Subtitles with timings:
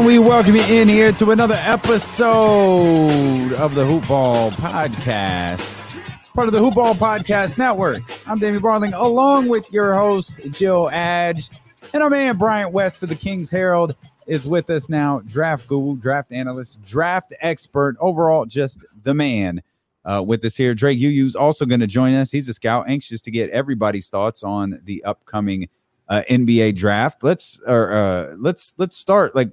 [0.00, 5.94] And we welcome you in here to another episode of the Hoopball Podcast,
[6.32, 8.00] part of the Hoopball Podcast Network.
[8.26, 11.50] I'm Damien Barling, along with your host, Jill Adge.
[11.92, 13.94] And our man, Bryant West of the Kings Herald,
[14.26, 15.20] is with us now.
[15.26, 19.62] Draft guru, draft analyst, draft expert, overall, just the man
[20.06, 20.74] uh, with us here.
[20.74, 22.30] Drake U'u's also going to join us.
[22.30, 25.68] He's a scout, anxious to get everybody's thoughts on the upcoming
[26.08, 27.22] uh, NBA draft.
[27.22, 29.34] Let's or uh, let's let's start.
[29.34, 29.50] Like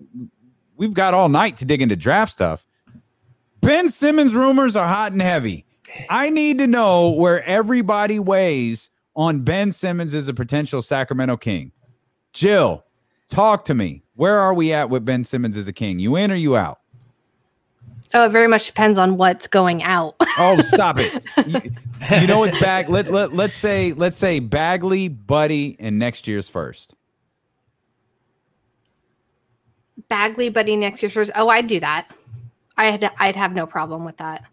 [0.77, 2.65] we've got all night to dig into draft stuff.
[3.61, 5.65] Ben Simmons rumors are hot and heavy.
[6.09, 11.71] I need to know where everybody weighs on Ben Simmons as a potential Sacramento King.
[12.33, 12.85] Jill,
[13.29, 14.03] talk to me.
[14.15, 15.99] Where are we at with Ben Simmons as a king?
[15.99, 16.79] You in or you out?
[18.13, 20.15] Oh, it very much depends on what's going out.
[20.37, 21.23] oh, stop it.
[22.11, 22.89] You, you know it's bag.
[22.89, 26.93] Let, let let's say let's say Bagley, Buddy, and next year's first.
[30.09, 31.31] Bagley, Buddy, next year's first.
[31.35, 32.07] Oh, I'd do that.
[32.77, 34.43] I had I'd have no problem with that.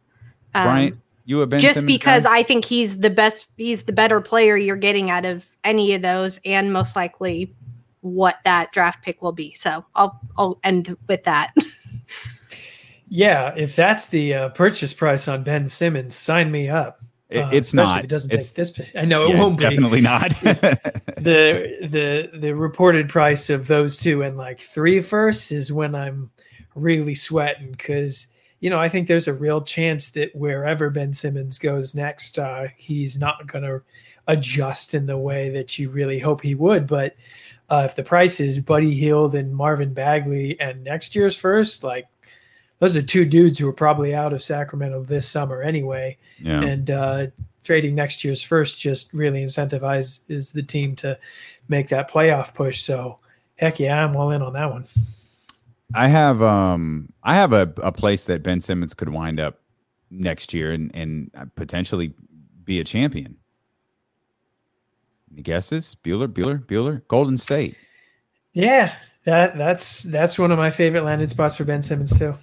[0.55, 2.39] Um, Bryant, you have been just Simmons because guy?
[2.39, 3.49] I think he's the best.
[3.57, 7.55] He's the better player you're getting out of any of those, and most likely
[8.01, 9.55] what that draft pick will be.
[9.55, 11.55] So I'll I'll end with that.
[13.09, 17.04] yeah, if that's the uh, purchase price on Ben Simmons, sign me up.
[17.33, 18.05] Uh, it's not.
[18.05, 18.91] it doesn't it's, take this.
[18.95, 19.65] I know it yeah, won't be.
[19.65, 20.31] Definitely not.
[20.41, 26.31] the the the reported price of those two and like three firsts is when I'm
[26.75, 28.27] really sweating because
[28.61, 32.69] you know I think there's a real chance that wherever Ben Simmons goes next, uh,
[32.77, 33.83] he's not going to
[34.27, 36.87] adjust in the way that you really hope he would.
[36.87, 37.17] But
[37.71, 42.07] uh, if the price is Buddy Hield and Marvin Bagley and next year's first, like
[42.79, 46.17] those are two dudes who are probably out of Sacramento this summer anyway.
[46.39, 46.63] Yeah.
[46.63, 47.27] And uh,
[47.65, 51.19] trading next year's first just really incentivizes the team to
[51.69, 52.83] make that playoff push.
[52.83, 53.19] So
[53.57, 54.87] heck yeah, I'm all in on that one.
[55.95, 59.61] I have um I have a, a place that Ben Simmons could wind up
[60.11, 62.13] next year and and potentially
[62.65, 63.37] be a champion.
[65.33, 65.97] Any guesses?
[66.03, 67.77] Bueller, Bueller, Bueller, Golden State.
[68.53, 72.37] Yeah, that that's that's one of my favorite landing spots for Ben Simmons too.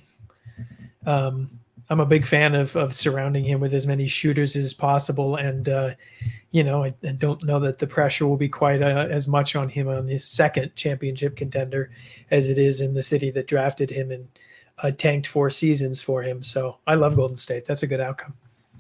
[1.06, 5.36] Um, I'm a big fan of of surrounding him with as many shooters as possible,
[5.36, 5.92] and uh,
[6.52, 9.56] you know, I, I, don't know that the pressure will be quite uh, as much
[9.58, 11.92] on him on his second championship contender
[12.30, 14.28] as it is in the city that drafted him and
[14.82, 16.44] uh, tanked four seasons for him.
[16.44, 17.66] So I love Golden State.
[17.66, 18.36] That's a good outcome.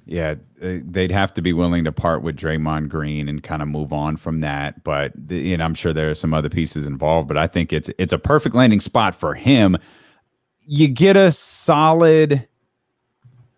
[0.06, 3.68] Yeah, uh, they'd have to be willing to part with Draymond Green and kind of
[3.68, 4.84] move on from that.
[4.84, 7.28] But you know, I'm sure there are some other pieces involved.
[7.28, 9.78] But I think it's it's a perfect landing spot for him.
[10.66, 12.48] You get a solid.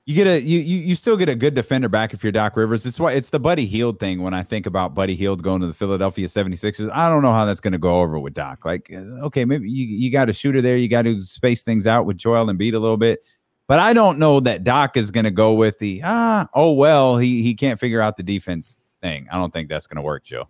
[0.06, 2.86] You get a you, you still get a good defender back if you're Doc Rivers.
[2.86, 5.68] It's why it's the Buddy Hield thing when I think about Buddy Hield going to
[5.68, 6.92] the Philadelphia 76ers.
[6.92, 8.66] I don't know how that's going to go over with Doc.
[8.66, 10.76] Like, uh, okay, maybe you, you got a shooter there.
[10.76, 13.26] You got to space things out with Joel Embiid a little bit.
[13.68, 17.18] But I don't know that Doc is going to go with the ah oh well
[17.18, 19.28] he he can't figure out the defense thing.
[19.32, 20.50] I don't think that's going to work, Joe.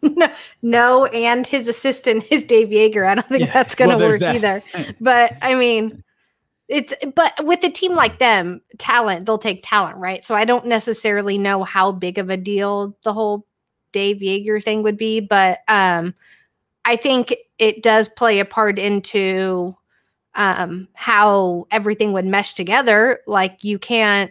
[0.16, 0.30] No,
[0.62, 3.08] no, and his assistant is Dave Joerger.
[3.08, 3.52] I don't think yeah.
[3.52, 4.34] that's going to well, work that.
[4.36, 4.62] either.
[5.00, 6.04] But I mean,
[6.68, 10.24] it's but with a team like them, talent they'll take talent, right?
[10.24, 13.46] So I don't necessarily know how big of a deal the whole
[13.92, 16.14] Dave Joerger thing would be, but um,
[16.84, 19.74] I think it does play a part into
[20.34, 23.20] um, how everything would mesh together.
[23.26, 24.30] Like you can't.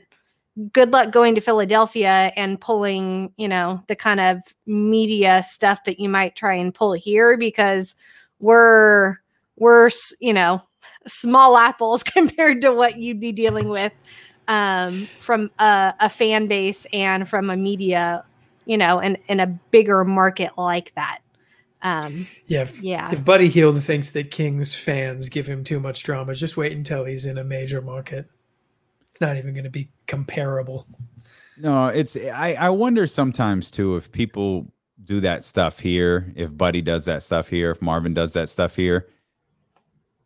[0.73, 5.99] Good luck going to Philadelphia and pulling, you know, the kind of media stuff that
[5.99, 7.95] you might try and pull here because
[8.39, 9.17] we're
[9.55, 10.61] we're you know
[11.07, 13.93] small apples compared to what you'd be dealing with
[14.47, 18.23] um, from a, a, fan base and from a media,
[18.65, 21.19] you know, and in a bigger market like that.
[21.81, 23.11] Um, yeah, if, yeah.
[23.11, 27.05] If Buddy Hield thinks that Kings fans give him too much drama, just wait until
[27.05, 28.29] he's in a major market.
[29.17, 30.85] It's not even going to be comparable.
[31.57, 34.71] No, it's I, I wonder sometimes too if people
[35.03, 38.75] do that stuff here, if Buddy does that stuff here, if Marvin does that stuff
[38.75, 39.07] here,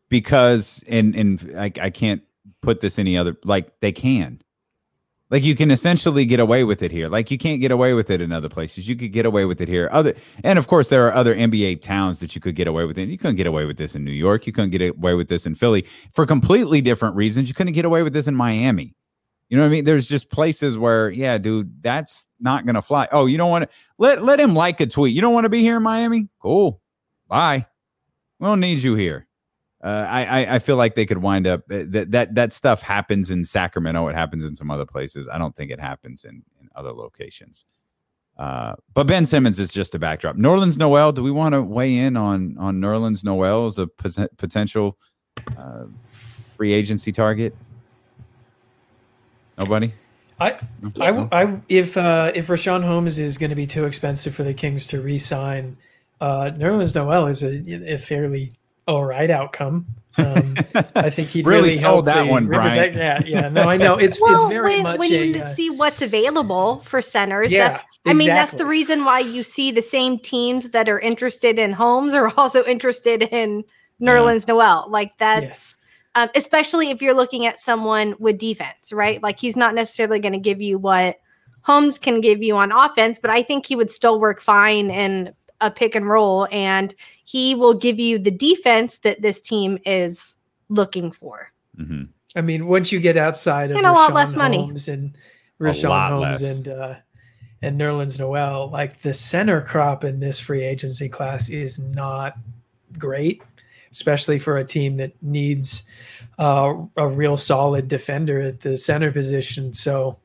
[0.09, 2.21] because and and I, I can't
[2.59, 4.41] put this any other like they can
[5.31, 7.07] like you can essentially get away with it here.
[7.07, 8.87] Like you can't get away with it in other places.
[8.87, 9.87] You could get away with it here.
[9.91, 10.13] Other
[10.43, 13.07] and of course there are other NBA towns that you could get away with it.
[13.07, 14.45] You couldn't get away with this in New York.
[14.45, 17.47] You couldn't get away with this in Philly for completely different reasons.
[17.47, 18.93] You couldn't get away with this in Miami.
[19.47, 19.85] You know what I mean?
[19.85, 23.07] There's just places where, yeah, dude, that's not gonna fly.
[23.11, 25.15] Oh, you don't want to let let him like a tweet.
[25.15, 26.27] You don't want to be here in Miami?
[26.41, 26.81] Cool.
[27.27, 27.65] Bye.
[28.39, 29.27] We don't need you here.
[29.83, 33.43] Uh, I, I feel like they could wind up that that that stuff happens in
[33.43, 34.07] Sacramento.
[34.09, 35.27] It happens in some other places.
[35.27, 37.65] I don't think it happens in, in other locations.
[38.37, 40.35] Uh, but Ben Simmons is just a backdrop.
[40.35, 44.97] Nerlens Noel, do we want to weigh in on on Nerlens Noel as a potential
[45.57, 47.55] uh, free agency target?
[49.57, 49.93] Nobody.
[50.39, 50.59] I,
[50.99, 54.55] I, I, if uh, if Richaun Holmes is going to be too expensive for the
[54.55, 55.77] Kings to re-sign,
[56.19, 58.51] uh, Nerlens Noel is a, a fairly
[58.87, 59.87] all right outcome.
[60.17, 60.55] Um,
[60.95, 62.93] I think he really, really sold that one, Brian.
[62.95, 63.49] Yeah, yeah.
[63.49, 66.01] No, I know it's well, it's very when, much when a, you uh, see what's
[66.01, 67.51] available for centers.
[67.51, 70.99] Yeah, that's, I mean, that's the reason why you see the same teams that are
[70.99, 73.63] interested in Holmes are also interested in
[74.01, 74.53] Nerlens yeah.
[74.53, 74.87] Noel.
[74.89, 75.71] Like that's.
[75.71, 75.77] Yeah.
[76.13, 79.23] Um, especially if you're looking at someone with defense, right?
[79.23, 81.15] Like he's not necessarily going to give you what
[81.61, 85.33] Holmes can give you on offense, but I think he would still work fine in
[85.61, 86.93] a pick and roll, and
[87.23, 90.37] he will give you the defense that this team is
[90.69, 91.51] looking for.
[91.77, 92.03] Mm-hmm.
[92.35, 95.15] I mean, once you get outside of and a lot less money and
[95.59, 96.57] Richaun Holmes less.
[96.57, 96.95] and uh,
[97.61, 102.37] and Nerlens Noel, like the center crop in this free agency class is not
[102.97, 103.43] great,
[103.91, 105.83] especially for a team that needs
[106.39, 109.73] uh, a real solid defender at the center position.
[109.73, 110.17] So,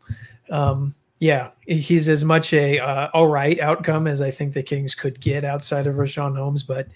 [0.51, 4.95] um, yeah, he's as much a uh, all right outcome as I think the Kings
[4.95, 6.63] could get outside of Richaun Holmes.
[6.63, 6.89] But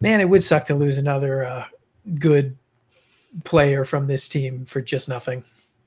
[0.00, 1.64] man, it would suck to lose another uh,
[2.18, 2.56] good
[3.44, 5.44] player from this team for just nothing.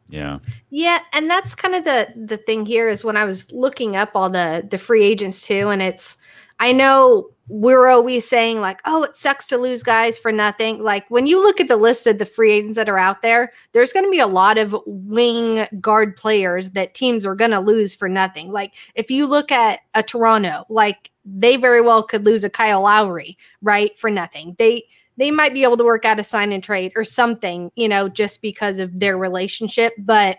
[0.10, 0.40] Yeah.
[0.72, 4.12] Yeah, and that's kind of the the thing here is when I was looking up
[4.16, 6.18] all the the free agents too, and it's
[6.60, 10.84] I know we're always saying like, oh, it sucks to lose guys for nothing.
[10.84, 13.52] Like when you look at the list of the free agents that are out there,
[13.72, 17.60] there's going to be a lot of wing guard players that teams are going to
[17.60, 18.52] lose for nothing.
[18.52, 22.82] Like if you look at a Toronto, like they very well could lose a Kyle
[22.82, 24.56] Lowry, right, for nothing.
[24.60, 24.84] They
[25.18, 28.08] they might be able to work out a sign and trade or something, you know,
[28.08, 30.38] just because of their relationship, but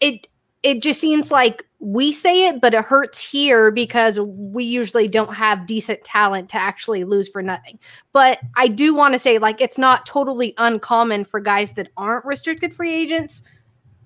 [0.00, 0.26] it
[0.62, 5.34] it just seems like we say it, but it hurts here because we usually don't
[5.34, 7.78] have decent talent to actually lose for nothing.
[8.12, 12.24] But I do want to say, like, it's not totally uncommon for guys that aren't
[12.24, 13.42] restricted free agents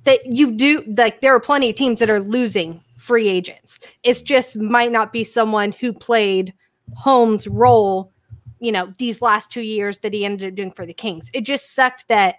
[0.04, 3.78] that you do, like, there are plenty of teams that are losing free agents.
[4.02, 6.52] It's just might not be someone who played
[6.94, 8.12] Holmes' role,
[8.58, 11.30] you know, these last two years that he ended up doing for the Kings.
[11.32, 12.36] It just sucked that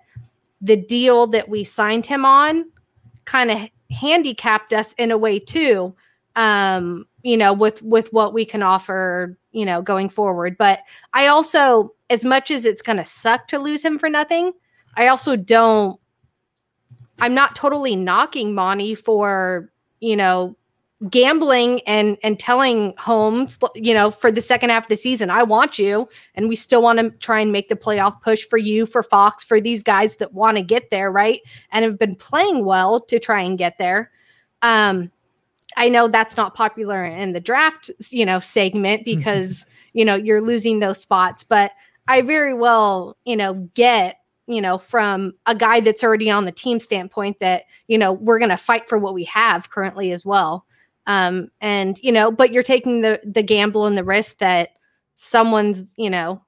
[0.60, 2.69] the deal that we signed him on
[3.25, 5.93] kind of handicapped us in a way too
[6.35, 10.57] um you know with with what we can offer you know going forward.
[10.57, 10.79] But
[11.13, 14.51] i also as much as it's going to suck to lose him for nothing
[14.95, 15.99] i also don't
[17.19, 20.55] i'm not totally knocking Monte for you know
[21.09, 25.44] gambling and and telling Holmes, you know, for the second half of the season, I
[25.44, 28.86] want you, and we still want to try and make the playoff push for you,
[28.86, 31.39] for Fox, for these guys that want to get there, right?
[31.71, 34.12] And have been playing well to try and get there.
[34.62, 35.12] Um,
[35.77, 40.42] I know that's not popular in the draft, you know, segment because you know you're
[40.42, 41.71] losing those spots, but
[42.07, 44.18] I very well, you know, get
[44.48, 48.39] you know, from a guy that's already on the team standpoint that, you know, we're
[48.39, 50.65] going to fight for what we have currently as well
[51.07, 54.69] um and you know but you're taking the the gamble and the risk that
[55.15, 56.42] someone's you know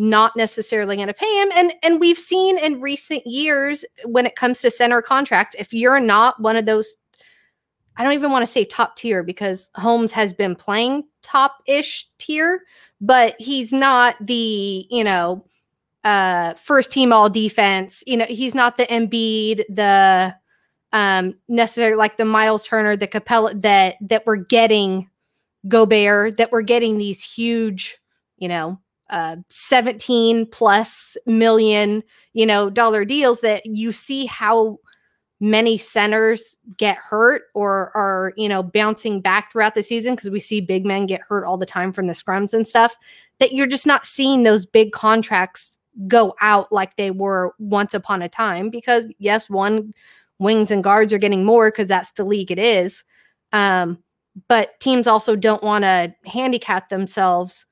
[0.00, 1.50] not necessarily going to pay him.
[1.54, 6.00] And and we've seen in recent years when it comes to center contracts if you're
[6.00, 6.96] not one of those
[7.96, 12.08] I don't even want to say top tier because Holmes has been playing top ish
[12.18, 12.62] tier
[13.02, 15.44] but he's not the you know
[16.04, 20.34] uh first team all defense you know he's not the Embiid the
[20.92, 25.08] um necessarily like the Myles Turner, the Capela that that we're getting
[25.68, 27.98] Gobert, that we're getting these huge,
[28.38, 28.78] you know,
[29.10, 34.78] uh 17 plus million, you know, dollar deals that you see how
[35.40, 40.38] many centers get hurt or are, you know, bouncing back throughout the season because we
[40.38, 42.94] see big men get hurt all the time from the scrums and stuff,
[43.38, 48.22] that you're just not seeing those big contracts go out like they were once upon
[48.22, 49.92] a time because yes, one
[50.40, 53.04] wings and guards are getting more because that's the league it is.
[53.52, 54.02] Um,
[54.48, 57.66] but teams also don't want to handicap themselves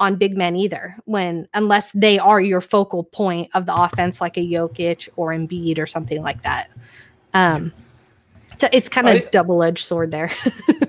[0.00, 4.36] on big men either when unless they are your focal point of the offense like
[4.36, 6.70] a Jokic or Embiid or something like that.
[7.32, 7.72] Um,
[8.58, 10.30] so it's kind of double-edged sword there.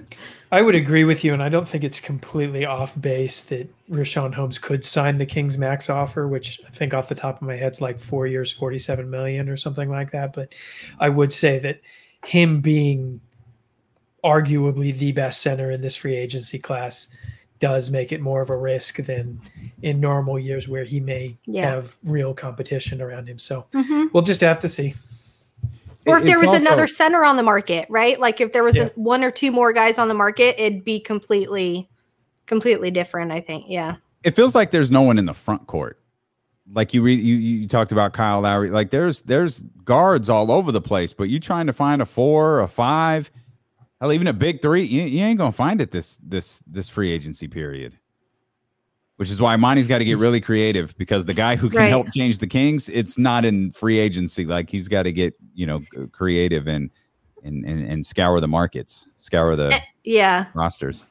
[0.55, 4.33] I would agree with you, and I don't think it's completely off base that Richaun
[4.33, 7.57] Holmes could sign the Kings max offer, which I think off the top of my
[7.57, 10.31] head is like four years, forty-seven million or something like that.
[10.31, 10.55] But
[10.97, 11.81] I would say that
[12.23, 13.19] him being
[14.23, 17.09] arguably the best center in this free agency class
[17.59, 19.41] does make it more of a risk than
[19.81, 21.69] in normal years where he may yeah.
[21.69, 23.39] have real competition around him.
[23.39, 24.05] So mm-hmm.
[24.13, 24.93] we'll just have to see.
[26.05, 28.19] Or if there was also, another center on the market, right?
[28.19, 28.83] Like if there was yeah.
[28.85, 31.89] a, one or two more guys on the market, it'd be completely,
[32.45, 33.31] completely different.
[33.31, 33.65] I think.
[33.67, 33.95] Yeah.
[34.23, 35.99] It feels like there's no one in the front court.
[36.71, 38.69] Like you read, you you talked about Kyle Lowry.
[38.69, 42.59] Like there's there's guards all over the place, but you trying to find a four,
[42.59, 43.29] a five,
[44.01, 44.83] hell, even a big three.
[44.83, 47.97] You, you ain't gonna find it this this this free agency period
[49.17, 51.89] which is why Monte's got to get really creative because the guy who can right.
[51.89, 54.45] help change the Kings, it's not in free agency.
[54.45, 55.81] Like he's got to get you know
[56.11, 56.89] creative and
[57.43, 61.05] and and, and scour the markets, scour the uh, yeah rosters.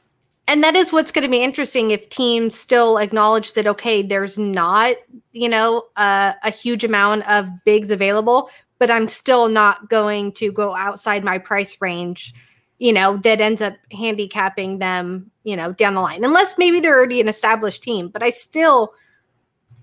[0.47, 4.37] And that is what's going to be interesting if teams still acknowledge that okay, there's
[4.37, 4.95] not
[5.31, 10.51] you know uh, a huge amount of bigs available, but I'm still not going to
[10.51, 12.33] go outside my price range
[12.77, 16.23] you know, that ends up handicapping them, you know, down the line.
[16.23, 18.93] Unless maybe they're already an established team, but I still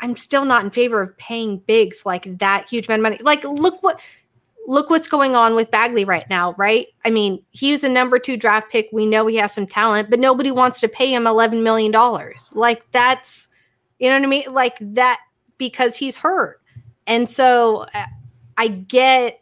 [0.01, 3.19] I'm still not in favor of paying bigs like that huge amount of money.
[3.23, 4.01] Like look what
[4.67, 6.87] look what's going on with Bagley right now, right?
[7.05, 8.89] I mean, he's a number 2 draft pick.
[8.93, 12.51] We know he has some talent, but nobody wants to pay him 11 million dollars.
[12.55, 13.49] Like that's
[13.99, 14.53] you know what I mean?
[14.53, 15.21] Like that
[15.59, 16.61] because he's hurt.
[17.07, 18.07] And so uh,
[18.57, 19.42] I get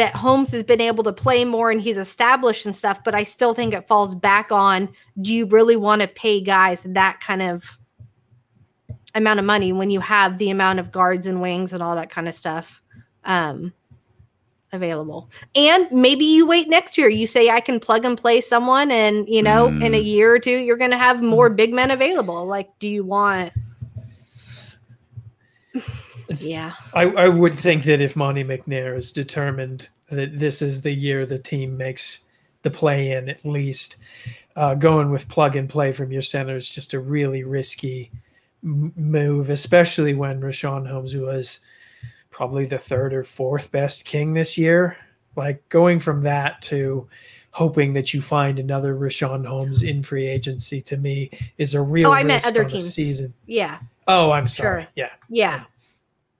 [0.00, 3.22] that Holmes has been able to play more and he's established and stuff, but I
[3.22, 4.88] still think it falls back on
[5.20, 7.78] do you really want to pay guys that kind of
[9.14, 12.08] amount of money when you have the amount of guards and wings and all that
[12.08, 12.80] kind of stuff
[13.24, 13.74] um,
[14.72, 15.28] available?
[15.54, 17.10] And maybe you wait next year.
[17.10, 19.84] You say, I can plug and play someone, and you know, mm.
[19.84, 20.06] in a mm.
[20.06, 22.46] year or two, you're going to have more big men available.
[22.46, 23.52] Like, do you want.
[26.38, 26.74] Yeah.
[26.94, 31.26] I, I would think that if Monte McNair is determined that this is the year
[31.26, 32.20] the team makes
[32.62, 33.96] the play in at least,
[34.56, 38.10] uh, going with plug and play from your center is just a really risky
[38.62, 41.60] m- move, especially when Richaun Holmes was
[42.30, 44.96] probably the third or fourth best king this year.
[45.36, 47.08] Like going from that to
[47.52, 52.10] hoping that you find another Richaun Holmes in free agency to me is a real.
[52.10, 52.92] Oh, I meant other teams.
[52.92, 53.32] Season.
[53.46, 53.78] Yeah.
[54.06, 54.82] Oh, I'm sorry.
[54.82, 54.88] Sure.
[54.96, 55.10] Yeah.
[55.28, 55.64] Yeah.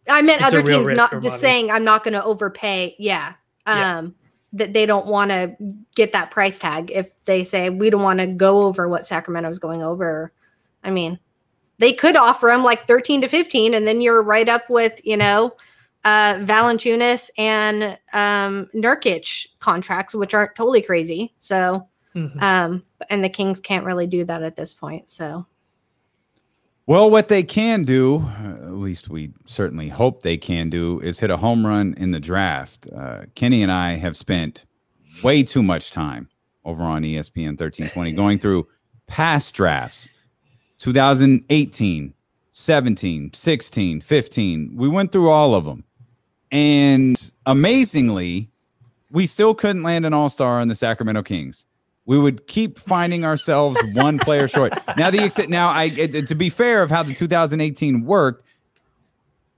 [0.08, 1.38] I meant it's other teams, not just money.
[1.38, 2.96] saying I'm not going to overpay.
[2.98, 3.34] Yeah.
[3.66, 4.02] Um, yeah.
[4.54, 5.54] that they don't want to
[5.94, 9.58] get that price tag if they say we don't want to go over what Sacramento's
[9.58, 10.32] going over.
[10.82, 11.18] I mean,
[11.78, 15.16] they could offer them like 13 to 15, and then you're right up with, you
[15.16, 15.54] know,
[16.04, 21.34] uh, Valanciunas and um, Nurkic contracts, which aren't totally crazy.
[21.38, 22.42] So, mm-hmm.
[22.42, 25.08] um, and the Kings can't really do that at this point.
[25.08, 25.46] So,
[26.90, 31.30] well, what they can do, at least we certainly hope they can do, is hit
[31.30, 32.88] a home run in the draft.
[32.92, 34.66] Uh, Kenny and I have spent
[35.22, 36.28] way too much time
[36.64, 38.66] over on ESPN 1320 going through
[39.06, 40.08] past drafts
[40.80, 42.12] 2018,
[42.50, 44.76] 17, 16, 15.
[44.76, 45.84] We went through all of them.
[46.50, 48.50] And amazingly,
[49.12, 51.66] we still couldn't land an all star on the Sacramento Kings
[52.06, 54.72] we would keep finding ourselves one player short.
[54.96, 58.42] Now the extent now I to be fair of how the 2018 worked,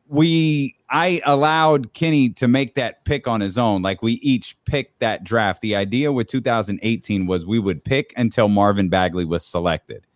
[0.09, 3.81] we I allowed Kenny to make that pick on his own.
[3.81, 5.63] Like we each picked that draft.
[5.63, 10.07] The idea with 2018 was we would pick until Marvin Bagley was selected.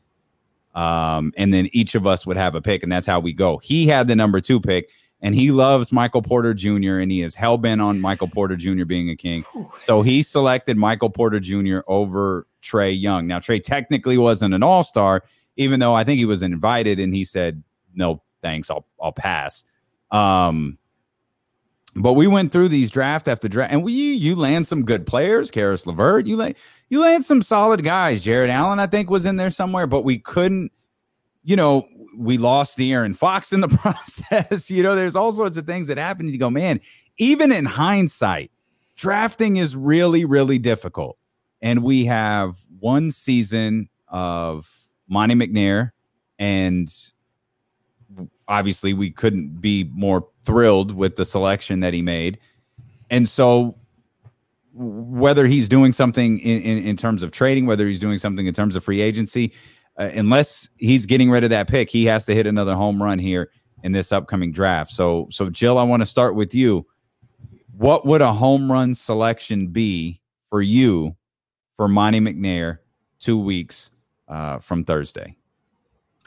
[0.75, 3.57] Um, and then each of us would have a pick, and that's how we go.
[3.57, 4.91] He had the number two pick
[5.27, 6.99] and he loves Michael Porter Jr.
[6.99, 8.85] and he is hell bent on Michael Porter Jr.
[8.85, 9.45] being a king.
[9.77, 11.81] So he selected Michael Porter Jr.
[11.89, 13.27] over Trae Young.
[13.27, 15.25] Now Trae technically wasn't an All Star,
[15.57, 19.65] even though I think he was invited, and he said no thanks, I'll I'll pass.
[20.13, 20.79] Um,
[21.97, 25.51] but we went through these draft after draft, and we you land some good players,
[25.51, 26.29] Caris LeVert.
[26.29, 26.55] You land
[26.89, 28.21] you land some solid guys.
[28.21, 30.71] Jarrett Allen, I think, was in there somewhere, but we couldn't.
[31.43, 33.69] You know, we lost De'Aaron Fox in the
[34.31, 34.71] process.
[34.71, 36.29] you know, there's all sorts of things that happen.
[36.29, 36.81] You go, man,
[37.19, 38.51] even in hindsight,
[38.97, 41.19] drafting is really, really difficult.
[41.61, 44.71] And we have one season of
[45.09, 45.93] Monte McNair,
[46.39, 46.93] and
[48.49, 52.39] obviously we couldn't be more thrilled with the selection that he made.
[53.11, 53.77] And so
[54.73, 58.53] whether he's doing something in, in, in terms of trading, whether he's doing something in
[58.53, 59.53] terms of free agency,
[59.99, 63.19] uh, unless he's getting rid of that pick, he has to hit another home run
[63.19, 63.51] here
[63.83, 64.91] in this upcoming draft.
[64.91, 66.87] So, so Jill, I want to start with you.
[67.77, 71.17] What would a home run selection be for you
[71.75, 72.79] for Monte McNair
[73.19, 73.91] two weeks
[74.29, 75.37] uh, from Thursday?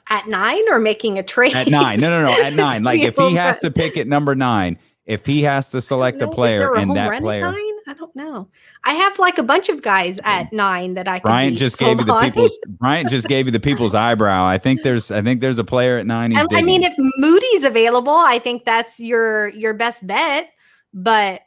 [0.09, 1.55] At nine or making a trade?
[1.55, 1.99] At nine.
[1.99, 2.43] No, no, no.
[2.43, 2.83] At nine.
[2.83, 6.27] like if he has to pick at number nine, if he has to select a
[6.27, 7.53] player and that player.
[7.89, 8.47] I don't know.
[8.83, 11.21] I have like a bunch of guys at nine that I.
[11.21, 12.59] Brian just gave you the people's.
[12.67, 14.45] Brian just gave you the people's eyebrow.
[14.45, 15.09] I think there's.
[15.09, 16.37] I think there's a player at nine.
[16.37, 20.51] I, I mean, if Moody's available, I think that's your your best bet.
[20.93, 21.41] But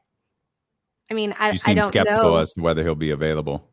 [1.08, 2.36] I mean, I, you seem I don't skeptical know.
[2.38, 3.70] as to whether he'll be available.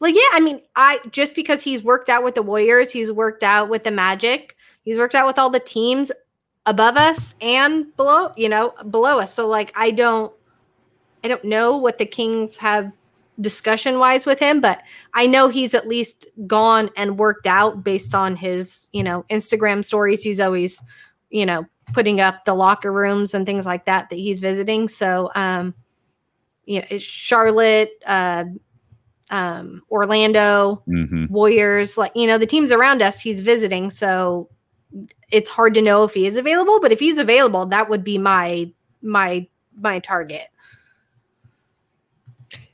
[0.00, 3.42] Well, yeah, I mean, I just because he's worked out with the Warriors, he's worked
[3.42, 6.10] out with the Magic, he's worked out with all the teams
[6.64, 9.34] above us and below, you know, below us.
[9.34, 10.32] So like I don't
[11.26, 12.92] I don't know what the Kings have
[13.40, 14.80] discussion wise with him, but
[15.12, 19.84] I know he's at least gone and worked out based on his, you know, Instagram
[19.84, 20.22] stories.
[20.22, 20.80] He's always,
[21.30, 24.86] you know, putting up the locker rooms and things like that that he's visiting.
[24.86, 25.74] So um
[26.64, 28.44] you know, Charlotte, uh
[29.28, 31.26] um, Orlando, Mm-hmm.
[31.26, 34.48] Warriors, like you know, the teams around us he's visiting, so
[35.32, 38.16] it's hard to know if he is available, but if he's available, that would be
[38.16, 38.70] my
[39.02, 40.46] my my target.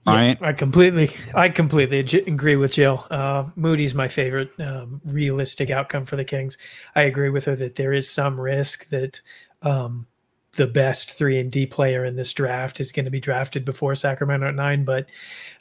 [0.06, 0.38] Ryan?
[0.40, 3.06] I completely, I completely agree with Jill.
[3.10, 6.58] Uh, Moody's my favorite um, realistic outcome for the Kings.
[6.96, 9.20] I agree with her that there is some risk that
[9.62, 10.06] um,
[10.54, 13.94] the best three and D player in this draft is going to be drafted before
[13.94, 14.84] Sacramento at nine.
[14.84, 15.06] But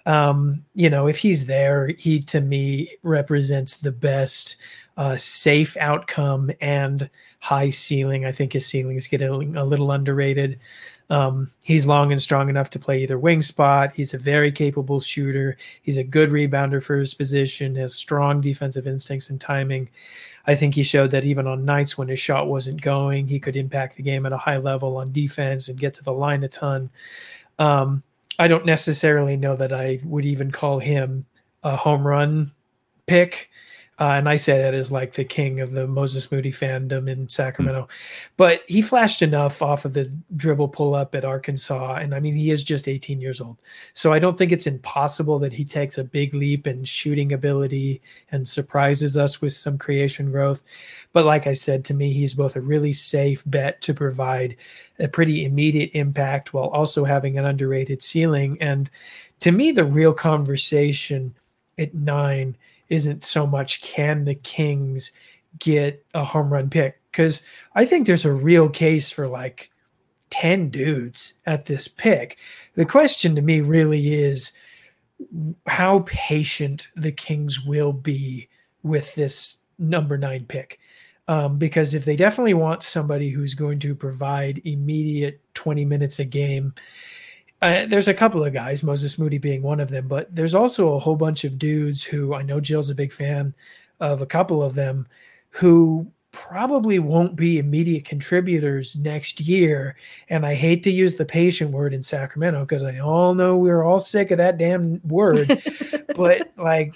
[0.05, 4.57] um, you know, if he's there, he to me represents the best
[4.97, 8.25] uh, safe outcome and high ceiling.
[8.25, 10.59] I think his ceilings get a, a little underrated.
[11.11, 13.91] Um, he's long and strong enough to play either wing spot.
[13.93, 15.57] He's a very capable shooter.
[15.81, 19.89] He's a good rebounder for his position, has strong defensive instincts and timing.
[20.47, 23.57] I think he showed that even on nights when his shot wasn't going, he could
[23.57, 26.47] impact the game at a high level on defense and get to the line a
[26.47, 26.89] ton.
[27.59, 28.03] Um,
[28.39, 31.25] I don't necessarily know that I would even call him
[31.61, 32.53] a home run
[33.05, 33.49] pick.
[34.01, 37.29] Uh, and I say that as like the king of the Moses Moody fandom in
[37.29, 37.87] Sacramento.
[38.35, 41.97] But he flashed enough off of the dribble pull up at Arkansas.
[41.97, 43.59] And I mean, he is just 18 years old.
[43.93, 48.01] So I don't think it's impossible that he takes a big leap in shooting ability
[48.31, 50.63] and surprises us with some creation growth.
[51.13, 54.57] But like I said, to me, he's both a really safe bet to provide
[54.97, 58.57] a pretty immediate impact while also having an underrated ceiling.
[58.61, 58.89] And
[59.41, 61.35] to me, the real conversation
[61.77, 62.57] at nine
[62.91, 65.11] isn't so much can the Kings
[65.57, 67.41] get a home run pick because
[67.73, 69.71] I think there's a real case for like
[70.29, 72.37] 10 dudes at this pick.
[72.75, 74.51] The question to me really is
[75.67, 78.49] how patient the Kings will be
[78.83, 80.79] with this number nine pick.
[81.29, 86.25] Um, because if they definitely want somebody who's going to provide immediate 20 minutes a
[86.25, 86.73] game,
[87.61, 90.93] uh, there's a couple of guys, Moses Moody being one of them, but there's also
[90.93, 93.53] a whole bunch of dudes who I know Jill's a big fan
[93.99, 95.07] of a couple of them
[95.51, 99.95] who probably won't be immediate contributors next year.
[100.29, 103.83] And I hate to use the patient word in Sacramento because I all know we're
[103.83, 105.61] all sick of that damn word.
[106.15, 106.95] but like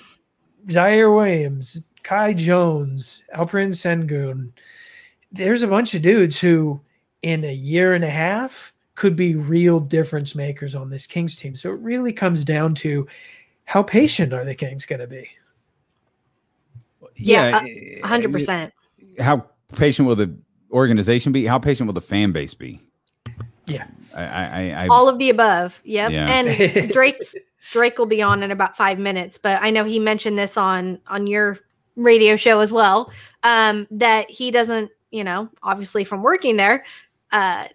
[0.67, 4.51] Ziaire Williams, Kai Jones, Alperen Sengun,
[5.31, 6.79] there's a bunch of dudes who
[7.21, 11.55] in a year and a half could be real difference makers on this Kings team.
[11.55, 13.07] So it really comes down to
[13.65, 15.29] how patient are the Kings going to be?
[17.17, 17.65] Yeah,
[18.03, 18.73] hundred percent.
[19.19, 20.35] How patient will the
[20.71, 21.45] organization be?
[21.45, 22.81] How patient will the fan base be?
[23.67, 25.79] Yeah, I, I, I all of the above.
[25.85, 26.11] Yep.
[26.11, 26.27] Yeah.
[26.29, 27.35] And Drake's
[27.71, 30.99] Drake will be on in about five minutes, but I know he mentioned this on
[31.07, 31.57] on your
[31.95, 33.11] radio show as well.
[33.43, 36.83] Um, that he doesn't, you know, obviously from working there,
[37.31, 37.67] uh,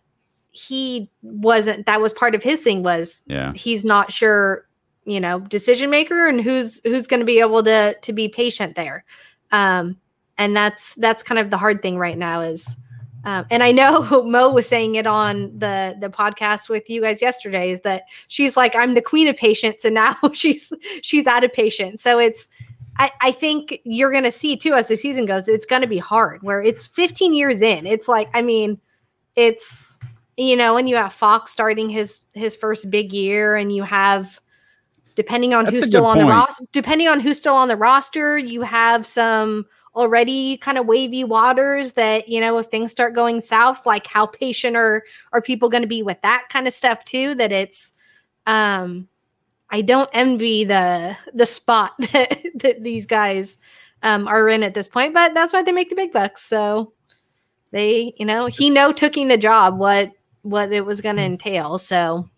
[0.52, 1.86] he wasn't.
[1.86, 3.52] That was part of his thing was yeah.
[3.54, 4.66] he's not sure,
[5.04, 8.76] you know, decision maker and who's who's going to be able to to be patient
[8.76, 9.04] there.
[9.52, 9.96] Um,
[10.38, 12.76] and that's that's kind of the hard thing right now is
[13.24, 17.20] um, and I know Mo was saying it on the the podcast with you guys
[17.20, 21.44] yesterday is that she's like I'm the queen of patience and now she's she's out
[21.44, 22.02] of patience.
[22.02, 22.48] So it's
[22.96, 26.42] I, I think you're gonna see too as the season goes, it's gonna be hard
[26.42, 27.86] where it's 15 years in.
[27.86, 28.80] It's like I mean,
[29.36, 29.98] it's
[30.40, 34.40] you know, and you have Fox starting his his first big year, and you have
[35.14, 38.38] depending on That's who's still on the roster, depending on who's still on the roster,
[38.38, 43.40] you have some already kind of wavy waters that you know if things start going
[43.40, 47.04] south like how patient are are people going to be with that kind of stuff
[47.04, 47.92] too that it's
[48.46, 49.08] um
[49.70, 53.58] i don't envy the the spot that, that these guys
[54.04, 56.42] um are in at this point but that's why they make the big bucks.
[56.42, 56.92] So
[57.72, 61.32] they you know he know taking the job what what it was going to hmm.
[61.32, 62.28] entail so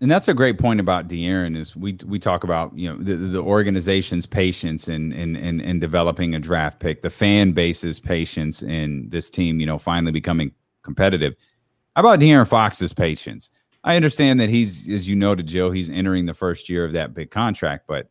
[0.00, 3.16] And that's a great point about De'Aaron is we we talk about you know the,
[3.16, 8.62] the organization's patience in, in in in developing a draft pick, the fan base's patience
[8.62, 11.34] in this team, you know, finally becoming competitive.
[11.96, 13.50] How about De'Aaron Fox's patience?
[13.84, 17.14] I understand that he's, as you noted, Joe, he's entering the first year of that
[17.14, 18.08] big contract, but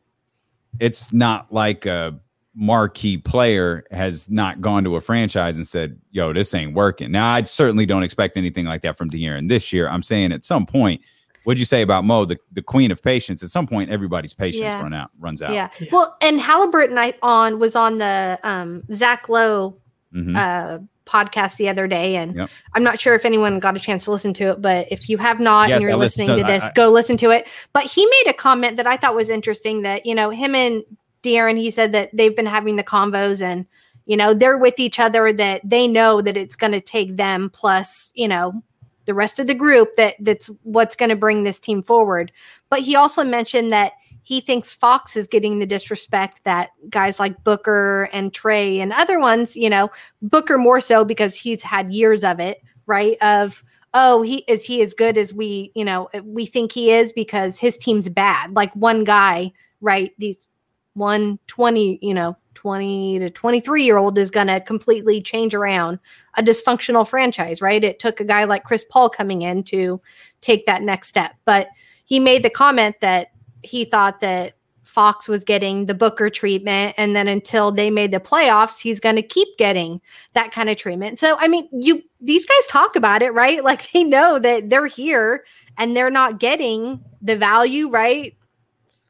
[0.79, 2.19] it's not like a
[2.57, 7.31] marquee player has not gone to a franchise and said, "Yo, this ain't working." Now,
[7.31, 9.87] I certainly don't expect anything like that from De'Aaron this year.
[9.87, 11.01] I'm saying at some point
[11.47, 13.41] what'd you say about Mo, the, the queen of patience?
[13.41, 14.81] At some point, everybody's patience yeah.
[14.81, 15.53] run out, runs out.
[15.53, 15.69] Yeah.
[15.79, 15.87] yeah.
[15.93, 19.77] Well, and Halliburton I on was on the um, Zach Lowe
[20.13, 20.35] mm-hmm.
[20.35, 22.49] uh, podcast the other day, and yep.
[22.73, 25.17] I'm not sure if anyone got a chance to listen to it, but if you
[25.19, 27.29] have not yes, and you're I listening to, to this, I, I, go listen to
[27.29, 27.47] it.
[27.71, 30.83] But he made a comment that I thought was interesting that you know him and
[31.23, 33.65] De'Aaron, he said that they've been having the convos and
[34.05, 37.49] you know they're with each other that they know that it's going to take them
[37.49, 38.63] plus you know
[39.07, 42.31] the rest of the group that that's what's going to bring this team forward.
[42.69, 47.45] But he also mentioned that he thinks Fox is getting the disrespect that guys like
[47.45, 49.89] Booker and Trae and other ones, you know,
[50.21, 53.17] Booker more so because he's had years of it, right?
[53.21, 57.13] Of oh, he is he as good as we, you know, we think he is
[57.13, 58.53] because his team's bad.
[58.53, 60.11] Like one guy, right?
[60.17, 60.49] These
[60.97, 65.99] 120, you know, 20 to 23 year old is going to completely change around
[66.37, 67.83] a dysfunctional franchise, right?
[67.83, 70.01] It took a guy like Chris Paul coming in to
[70.41, 71.33] take that next step.
[71.45, 71.67] But
[72.05, 73.31] he made the comment that
[73.61, 76.95] he thought that Fox was getting the Booker treatment.
[76.97, 80.01] And then until they made the playoffs, he's going to keep getting
[80.33, 81.19] that kind of treatment.
[81.19, 83.63] So, I mean, you, these guys talk about it, right?
[83.67, 85.43] Like they know that they're here
[85.77, 88.37] and they're not getting the value, right?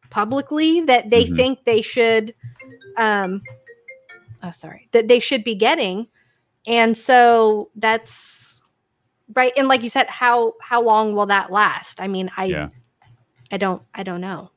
[0.10, 1.36] Publicly that they mm-hmm.
[1.36, 2.34] think they should
[2.98, 3.42] um
[4.44, 6.08] oh sorry that they should be getting.
[6.66, 8.62] And so that's
[9.36, 12.02] right and like you said how how long will that last?
[12.02, 12.70] I mean i yeah.
[13.52, 14.52] i don't i don't know.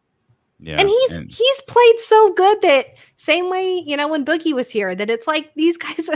[0.59, 4.55] Yeah and he's and- he's played so good that same way you know when boogie
[4.55, 6.09] was here that it's like these guys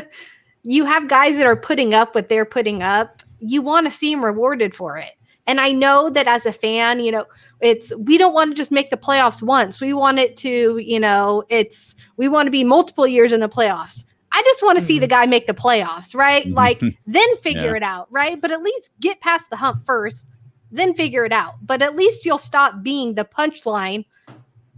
[0.65, 3.23] you have guys that are putting up what they're putting up.
[3.39, 5.13] You want to see them rewarded for it
[5.47, 7.27] and I know that as a fan, you know,
[7.61, 9.81] it's we don't want to just make the playoffs once.
[9.81, 13.49] We want it to, you know, it's we want to be multiple years in the
[13.49, 14.05] playoffs.
[14.33, 15.21] I just want to see the mm-hmm.
[15.23, 16.45] guy make the playoffs, right?
[16.45, 16.55] Mm-hmm.
[16.55, 17.77] Like then figure yeah.
[17.77, 18.41] it out, right?
[18.41, 20.27] But at least get past the hump first,
[20.71, 21.55] then figure it out.
[21.63, 24.05] But at least you'll stop being the punchline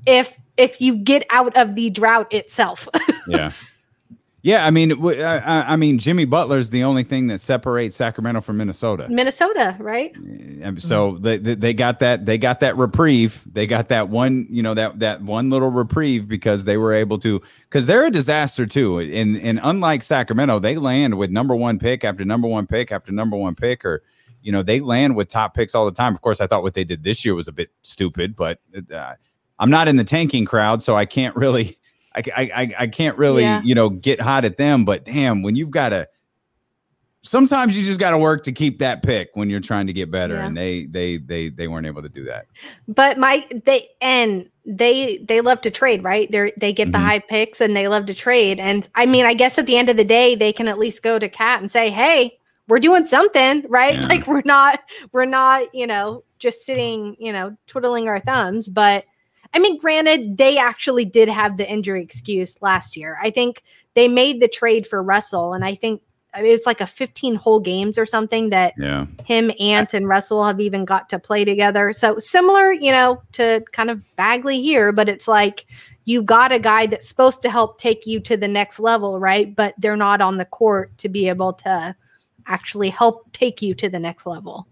[0.05, 2.89] if if you get out of the drought itself.
[3.29, 3.51] yeah.
[4.47, 8.43] Yeah, I mean, I, I mean, Jimmy Butler is the only thing that separates Sacramento
[8.43, 9.09] from Minnesota.
[9.09, 10.15] Minnesota, right?
[10.15, 11.23] So mm-hmm.
[11.25, 13.43] they, they got that they got that reprieve.
[13.53, 17.19] They got that one, you know, that that one little reprieve because they were able
[17.19, 19.01] to because they're a disaster too.
[19.01, 23.11] And and unlike Sacramento, they land with number one pick after number one pick after
[23.11, 24.05] number one pick, or
[24.43, 26.15] you know, they land with top picks all the time.
[26.15, 28.61] Of course, I thought what they did this year was a bit stupid, but
[28.95, 29.15] uh,
[29.59, 31.79] I'm not in the tanking crowd, so I can't really
[32.17, 33.63] I, I, I can't really, yeah.
[33.63, 34.85] you know, get hot at them.
[34.85, 36.09] But damn, when you've got to,
[37.23, 40.11] sometimes you just got to work to keep that pick when you're trying to get
[40.11, 40.35] better.
[40.35, 40.47] Yeah.
[40.47, 42.47] And they, they, they, they weren't able to do that.
[42.89, 46.31] But my, they, and they, they love to trade, right?
[46.31, 47.07] They're, they get the mm-hmm.
[47.07, 48.61] high picks and they love to trade.
[48.61, 51.03] And I mean, I guess at the end of the day, they can at least
[51.03, 53.95] go to KAT and say, Hey, we're doing something, right?
[53.95, 54.07] Yeah.
[54.09, 54.81] Like we're not,
[55.13, 59.05] we're not, you know, just sitting, you know, twiddling our thumbs, but
[59.57, 63.17] I mean, granted, they actually did have the injury excuse last year.
[63.23, 63.63] I think
[63.95, 66.03] they made the trade for Russell, and I think
[66.35, 69.07] I mean, it's like a 15 whole games or something that yeah.
[69.25, 71.95] him, Ant, and Russell have even got to play together.
[71.95, 75.65] So similar, you know, to kind of Bagley here, but it's like
[76.05, 79.57] you got a guy that's supposed to help take you to the next level, right?
[79.57, 81.97] But they're not on the court to be able to
[82.47, 84.69] actually help take you to the next level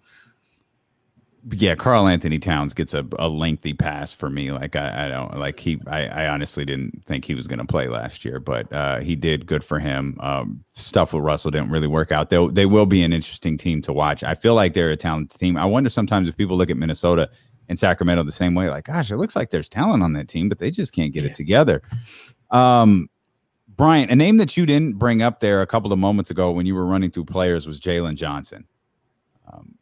[1.51, 4.51] yeah, Karl-Anthony Towns gets a, a lengthy pass for me.
[4.51, 5.81] Like I, I don't like he.
[5.87, 9.15] I, I honestly didn't think he was going to play last year, but uh, he
[9.15, 9.47] did.
[9.47, 10.17] Good for him.
[10.21, 12.31] Um, stuff with Russell didn't really work out.
[12.31, 14.25] They they will be an interesting team to watch.
[14.25, 15.57] I feel like they're a talented team.
[15.57, 17.29] I wonder sometimes if people look at Minnesota
[17.69, 20.49] and Sacramento the same way, like, gosh, it looks like there's talent on that team,
[20.49, 21.31] but they just can't get yeah.
[21.31, 21.83] it together.
[22.51, 23.09] Um,
[23.69, 26.65] Brian, a name that you didn't bring up there a couple of moments ago when
[26.65, 28.67] you were running through players was Jalen Johnson.
[29.53, 29.74] Um,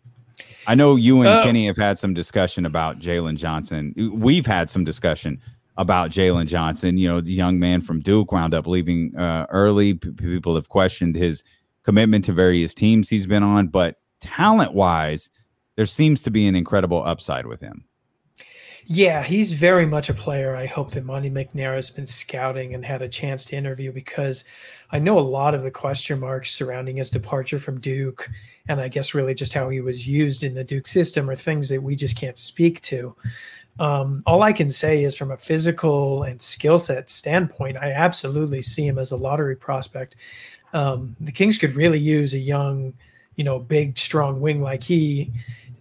[0.66, 3.94] I know you and uh, Kenny have had some discussion about Jalen Johnson.
[4.14, 5.40] We've had some discussion
[5.76, 6.96] about Jalen Johnson.
[6.96, 9.94] You know, the young man from Duke wound up leaving uh, early.
[9.94, 11.42] P- people have questioned his
[11.82, 15.30] commitment to various teams he's been on, but talent wise,
[15.76, 17.84] there seems to be an incredible upside with him.
[18.84, 20.56] Yeah, he's very much a player.
[20.56, 24.44] I hope that Monte McNair has been scouting and had a chance to interview because
[24.90, 28.28] I know a lot of the question marks surrounding his departure from Duke,
[28.68, 31.68] and I guess really just how he was used in the Duke system are things
[31.68, 33.14] that we just can't speak to.
[33.78, 38.62] Um, all I can say is from a physical and skill set standpoint, I absolutely
[38.62, 40.16] see him as a lottery prospect.
[40.72, 42.92] Um, the Kings could really use a young,
[43.36, 45.32] you know, big, strong wing like he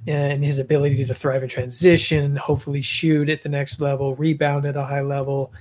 [0.08, 4.76] and his ability to thrive in transition, hopefully shoot at the next level, rebound at
[4.76, 5.54] a high level,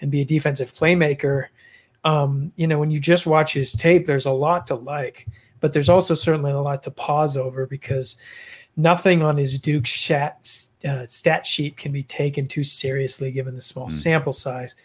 [0.00, 1.46] and be a defensive playmaker.
[2.04, 5.26] Um, you know, when you just watch his tape, there's a lot to like,
[5.60, 8.16] but there's also certainly a lot to pause over because
[8.76, 13.62] nothing on his Duke stat, uh, stat sheet can be taken too seriously given the
[13.62, 13.92] small mm.
[13.92, 14.76] sample size.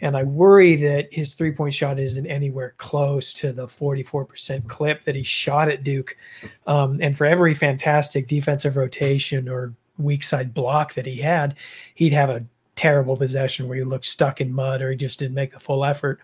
[0.00, 5.04] And I worry that his three point shot isn't anywhere close to the 44% clip
[5.04, 6.16] that he shot at Duke.
[6.66, 11.56] Um, and for every fantastic defensive rotation or weak side block that he had,
[11.94, 12.44] he'd have a
[12.76, 15.84] terrible possession where he looked stuck in mud or he just didn't make the full
[15.84, 16.20] effort.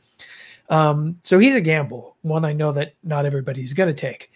[0.68, 4.30] Um, so he's a gamble, one I know that not everybody's going to take.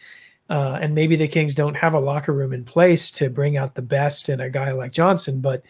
[0.50, 3.74] Uh, and maybe the Kings don't have a locker room in place to bring out
[3.74, 5.40] the best in a guy like Johnson.
[5.40, 5.62] But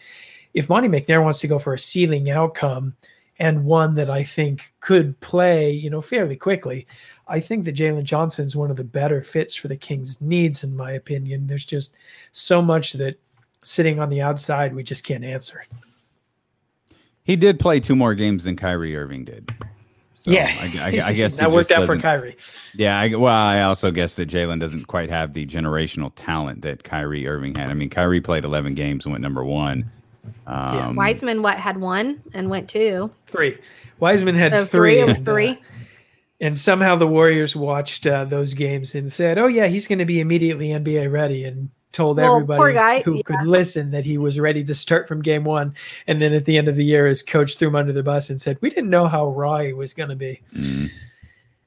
[0.53, 2.95] if Monte McNair wants to go for a ceiling outcome
[3.39, 6.87] and one that I think could play, you know, fairly quickly,
[7.27, 10.75] I think that Jalen Johnson's one of the better fits for the Kings' needs, in
[10.75, 11.47] my opinion.
[11.47, 11.95] There's just
[12.31, 13.19] so much that
[13.63, 15.65] sitting on the outside we just can't answer.
[17.23, 19.51] He did play two more games than Kyrie Irving did.
[20.25, 22.35] So yeah, I, I, I guess that worked out for Kyrie.
[22.73, 26.83] Yeah, I, well, I also guess that Jalen doesn't quite have the generational talent that
[26.83, 27.69] Kyrie Irving had.
[27.69, 29.91] I mean, Kyrie played 11 games and went number one.
[30.47, 30.91] Um, yeah.
[30.93, 33.55] Wiseman, what had one and went two, three.
[33.99, 34.95] Wiseman had oh, three.
[34.95, 34.99] three.
[34.99, 35.49] It was three.
[35.49, 35.61] And, uh,
[36.41, 40.05] and somehow the Warriors watched uh, those games and said, "Oh yeah, he's going to
[40.05, 43.21] be immediately NBA ready." And told well, everybody guy, who yeah.
[43.23, 45.73] could listen that he was ready to start from game one.
[46.05, 48.29] And then at the end of the year, his coach threw him under the bus
[48.29, 50.91] and said, "We didn't know how raw he was going to be." Mm.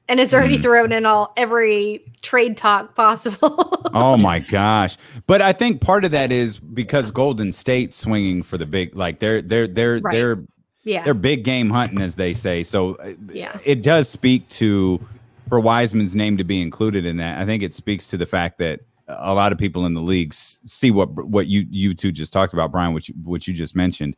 [0.07, 0.63] And has already mm.
[0.63, 3.81] thrown in all every trade talk possible.
[3.93, 4.97] oh my gosh!
[5.27, 9.19] But I think part of that is because Golden State's swinging for the big, like
[9.19, 10.13] they're they're they're right.
[10.13, 10.43] they're
[10.83, 12.63] yeah they're big game hunting as they say.
[12.63, 14.99] So uh, yeah, it does speak to
[15.47, 17.39] for Wiseman's name to be included in that.
[17.39, 20.33] I think it speaks to the fact that a lot of people in the league
[20.33, 24.15] see what what you you two just talked about, Brian, which which you just mentioned,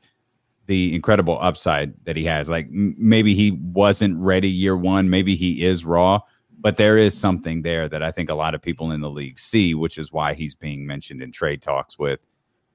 [0.67, 2.49] the incredible upside that he has.
[2.49, 6.19] Like m- maybe he wasn't ready year one, maybe he is raw,
[6.59, 9.39] but there is something there that I think a lot of people in the league
[9.39, 12.19] see, which is why he's being mentioned in trade talks with.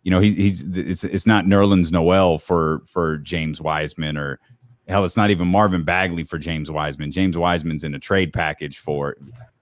[0.03, 4.39] You know, he, he's it's it's not Nerlens Noel for for James Wiseman or
[4.89, 7.11] hell, it's not even Marvin Bagley for James Wiseman.
[7.11, 9.17] James Wiseman's in a trade package for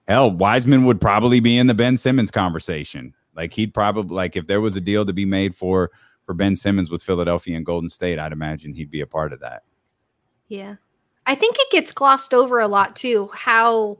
[0.07, 3.13] hell, Wiseman would probably be in the Ben Simmons conversation.
[3.35, 5.91] Like he'd probably like if there was a deal to be made for
[6.25, 9.41] for Ben Simmons with Philadelphia and Golden State, I'd imagine he'd be a part of
[9.41, 9.63] that.
[10.47, 10.75] Yeah.
[11.25, 13.99] I think it gets glossed over a lot too how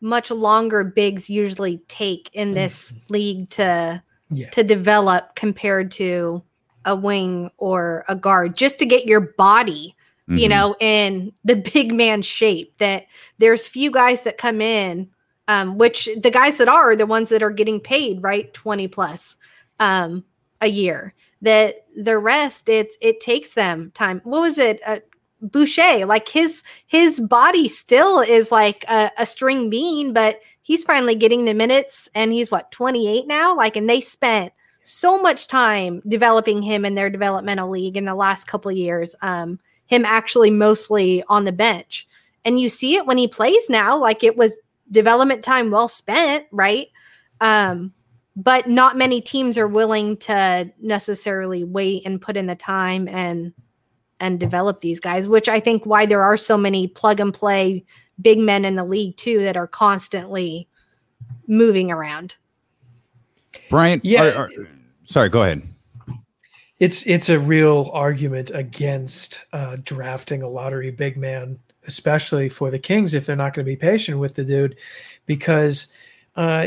[0.00, 2.54] much longer bigs usually take in mm.
[2.54, 4.50] this league to yeah.
[4.50, 6.42] to develop compared to
[6.84, 9.96] a wing or a guard just to get your body
[10.28, 10.36] mm-hmm.
[10.36, 13.06] you know in the big man shape that
[13.38, 15.08] there's few guys that come in
[15.48, 18.88] um, which the guys that are, are the ones that are getting paid right 20
[18.88, 19.36] plus
[19.80, 20.24] um,
[20.60, 24.20] a year that the rest it's it takes them time.
[24.24, 24.80] What was it?
[24.86, 25.00] Uh,
[25.42, 31.14] boucher like his his body still is like a, a string bean but he's finally
[31.14, 33.54] getting the minutes and he's what 28 now?
[33.54, 34.52] Like and they spent
[34.84, 39.58] so much time developing him in their developmental league in the last couple years um
[39.86, 42.08] him actually mostly on the bench.
[42.46, 44.58] And you see it when he plays now like it was
[44.90, 46.88] development time well spent, right?
[47.40, 47.92] Um,
[48.36, 53.52] but not many teams are willing to necessarily wait and put in the time and
[54.20, 57.84] and develop these guys, which I think why there are so many plug and play
[58.20, 60.68] big men in the league too that are constantly
[61.46, 62.36] moving around.
[63.70, 64.22] Brian, yeah.
[64.22, 64.50] Are, are,
[65.04, 65.62] sorry, go ahead.
[66.78, 72.78] It's it's a real argument against uh, drafting a lottery big man especially for the
[72.78, 74.76] Kings if they're not going to be patient with the dude,
[75.26, 75.92] because
[76.36, 76.66] uh,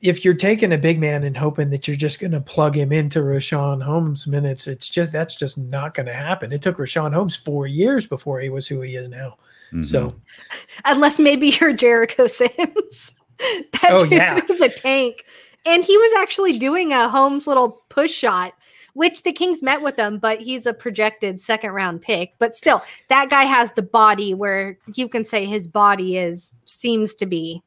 [0.00, 2.92] if you're taking a big man and hoping that you're just going to plug him
[2.92, 6.52] into Richaun Holmes minutes, it's just that's just not going to happen.
[6.52, 9.36] It took Richaun Holmes four years before he was who he is now.
[9.68, 9.82] Mm-hmm.
[9.82, 10.14] So,
[10.86, 14.40] unless maybe you're Jericho Sims, that oh, dude yeah.
[14.48, 15.24] was a tank,
[15.66, 18.54] and he was actually doing a Holmes little push shot
[18.94, 22.34] which the Kings met with him, but he's a projected second round pick.
[22.38, 27.14] But still, that guy has the body where you can say his body is seems
[27.14, 27.62] to be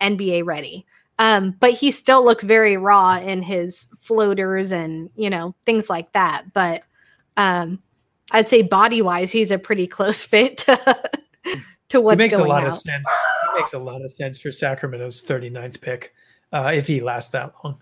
[0.00, 0.86] NBA ready.
[1.18, 6.12] Um, but he still looks very raw in his floaters and you know things like
[6.12, 6.52] that.
[6.52, 6.82] But
[7.36, 7.82] um,
[8.32, 11.10] I'd say body wise, he's a pretty close fit to,
[11.88, 12.68] to what's it makes going a lot out.
[12.68, 13.06] of sense.
[13.06, 16.12] It makes a lot of sense for Sacramento's 39th pick
[16.52, 17.80] uh, if he lasts that long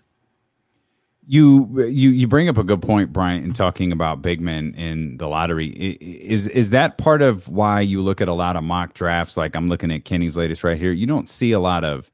[1.27, 5.17] you you you bring up a good point, Brian, in talking about big men in
[5.17, 5.67] the lottery.
[5.69, 9.37] Is is that part of why you look at a lot of mock drafts?
[9.37, 10.91] Like I'm looking at Kenny's latest right here.
[10.91, 12.11] You don't see a lot of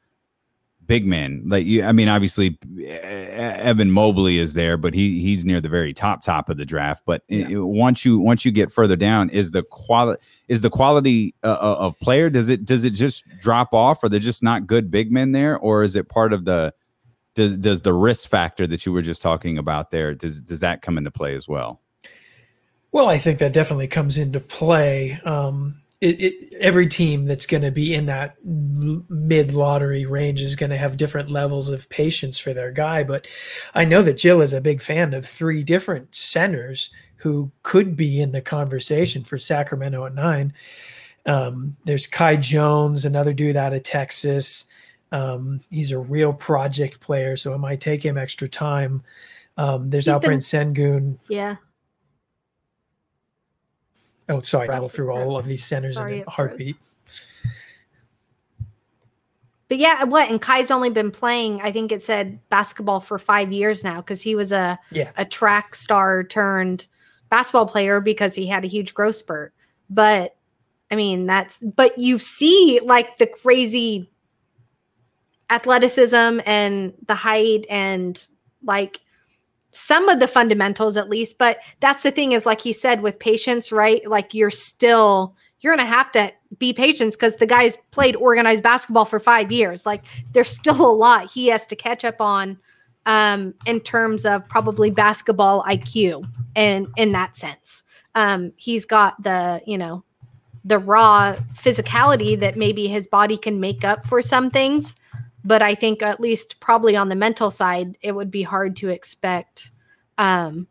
[0.85, 1.43] big men.
[1.45, 5.93] Like you, I mean, obviously Evan Mobley is there, but he he's near the very
[5.93, 7.03] top top of the draft.
[7.05, 7.47] But yeah.
[7.49, 11.57] it, once you once you get further down, is the quality is the quality uh,
[11.61, 12.29] uh, of player?
[12.29, 14.03] Does it does it just drop off?
[14.03, 16.73] Are there just not good big men there, or is it part of the
[17.35, 20.81] does does the risk factor that you were just talking about there does does that
[20.81, 21.81] come into play as well?
[22.91, 25.19] Well, I think that definitely comes into play.
[25.23, 30.55] Um, it, it, every team that's going to be in that mid lottery range is
[30.55, 33.03] going to have different levels of patience for their guy.
[33.03, 33.27] But
[33.75, 38.19] I know that Jill is a big fan of three different centers who could be
[38.19, 40.53] in the conversation for Sacramento at nine.
[41.27, 44.65] Um, there's Kai Jones, another dude out of Texas.
[45.11, 49.03] Um, he's a real project player, so it might take him extra time.
[49.57, 51.17] Um, there's Alperen Sengun.
[51.27, 51.57] Yeah.
[54.29, 56.77] Oh, sorry, rattle through all of these centers sorry, in a heartbeat.
[59.67, 60.29] But yeah, what?
[60.29, 64.21] And Kai's only been playing, I think it said basketball for five years now because
[64.21, 65.11] he was a yeah.
[65.17, 66.87] a track star turned
[67.29, 69.53] basketball player because he had a huge growth spurt.
[69.89, 70.35] But
[70.91, 74.09] I mean, that's but you see like the crazy
[75.51, 78.27] athleticism and the height and
[78.63, 79.01] like
[79.73, 83.19] some of the fundamentals at least but that's the thing is like he said with
[83.19, 84.07] patience right?
[84.09, 89.05] Like you're still you're gonna have to be patient because the guy's played organized basketball
[89.05, 89.85] for five years.
[89.85, 92.57] Like there's still a lot he has to catch up on
[93.05, 96.23] um in terms of probably basketball iq
[96.55, 97.83] and in that sense.
[98.15, 100.03] Um he's got the you know
[100.63, 104.95] the raw physicality that maybe his body can make up for some things
[105.43, 108.89] but I think at least probably on the mental side, it would be hard to
[108.89, 109.71] expect
[110.17, 110.67] um,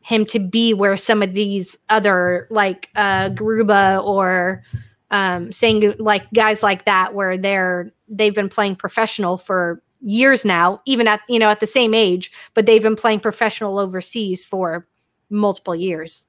[0.00, 4.62] him to be where some of these other like uh, Garuba or
[5.10, 10.80] um, saying like guys like that, where they're they've been playing professional for years now,
[10.86, 14.86] even at you know at the same age, but they've been playing professional overseas for
[15.30, 16.26] multiple years.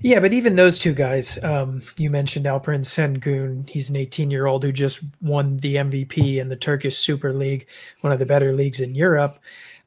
[0.00, 3.68] Yeah, but even those two guys, um, you mentioned Alperen Sengun.
[3.68, 7.66] He's an 18 year old who just won the MVP in the Turkish Super League,
[8.02, 9.40] one of the better leagues in Europe.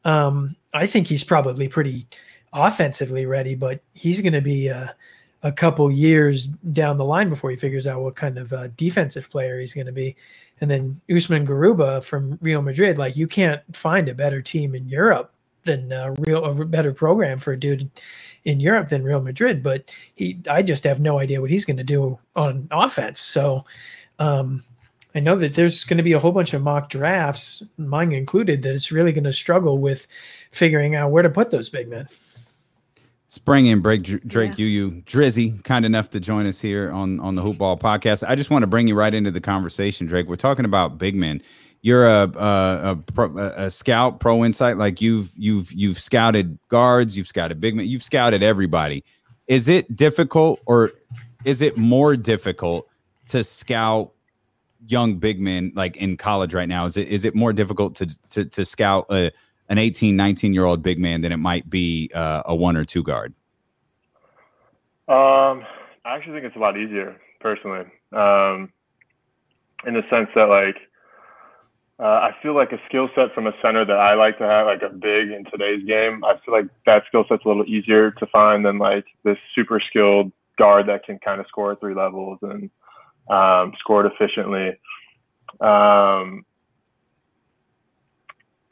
[0.04, 2.08] Um, I think he's probably pretty
[2.52, 4.94] offensively ready, but he's going to be a,
[5.44, 9.30] a, couple years down the line before he figures out what kind of uh, defensive
[9.30, 10.18] player he's going to be.
[10.60, 14.90] And then Usman Garuba from Real Madrid, like you can't find a better team in
[14.90, 17.90] Europe than a real a better program for a dude
[18.44, 19.62] in Europe than Real Madrid.
[19.64, 23.20] But he, I just have no idea what he's going to do on offense.
[23.20, 23.66] So
[24.20, 24.64] um,
[25.14, 28.62] I know that there's going to be a whole bunch of mock drafts, mine included,
[28.64, 30.08] that it's really going to struggle with
[30.52, 32.08] figuring out where to put those big men.
[33.28, 34.66] Spring and break Drake yeah.
[34.66, 38.28] Yu Drizzy, kind enough to join us here on on the Hoopball podcast.
[38.28, 40.28] I just want to bring you right into the conversation, Drake.
[40.28, 41.42] We're talking about big men
[41.82, 47.28] you're a a, a, a scout pro insight like you've you've you've scouted guards you've
[47.28, 49.04] scouted big men you've scouted everybody.
[49.48, 50.92] Is it difficult or
[51.44, 52.88] is it more difficult
[53.30, 54.12] to scout
[54.88, 56.86] young big men like in college right now?
[56.86, 59.32] Is it is it more difficult to to, to scout a,
[59.70, 62.86] an 18 19 year old big man than it might be uh, a one or
[62.86, 63.34] two guard?
[65.08, 65.66] Um
[66.04, 67.86] i actually think it's a lot easier personally.
[68.12, 68.72] Um
[69.86, 70.78] in the sense that like
[72.02, 74.66] uh, I feel like a skill set from a center that I like to have,
[74.66, 76.24] like a big in today's game.
[76.24, 79.80] I feel like that skill set's a little easier to find than like this super
[79.80, 82.72] skilled guard that can kind of score at three levels and
[83.30, 84.70] um, score it efficiently.
[85.60, 86.44] Um,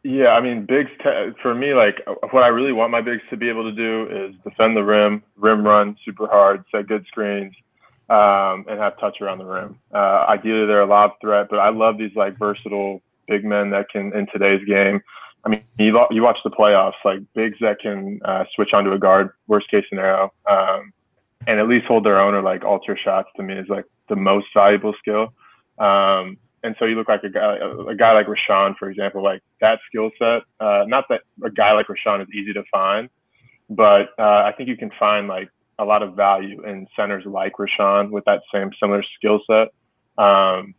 [0.04, 1.98] yeah, I mean, bigs te- for me, like
[2.32, 5.22] what I really want my bigs to be able to do is defend the rim,
[5.36, 7.54] rim run super hard, set good screens,
[8.10, 9.78] um, and have touch around the rim.
[9.94, 13.90] Uh, ideally, they're a lob threat, but I love these like versatile big men that
[13.90, 15.02] can in today's game.
[15.46, 19.00] I mean, you, you watch the playoffs, like bigs that can uh, switch onto a
[19.00, 20.92] guard, worst case scenario, um,
[21.48, 24.16] and at least hold their own or like alter shots to me is like the
[24.16, 25.34] most valuable skill.
[25.78, 27.58] Um, and so you look like a guy,
[27.90, 30.42] a guy like Richaun, for example, like that skill set.
[30.60, 33.10] Uh, not that a guy like Richaun is easy to find,
[33.70, 37.54] but uh, I think you can find like a lot of value in centers like
[37.54, 39.70] Richaun with that same similar skill set.
[40.22, 40.76] Um,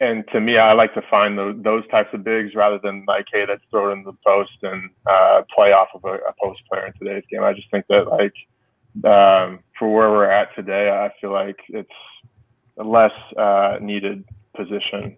[0.00, 3.26] and to me, I like to find those, those types of bigs rather than like,
[3.32, 6.60] hey, let's throw it in the post and uh, play off of a, a, post
[6.70, 7.42] player in today's game.
[7.42, 8.34] I just think that like
[9.04, 11.88] um, for where we're at today, I feel like it's
[12.78, 14.24] a less uh, needed
[14.56, 15.16] position.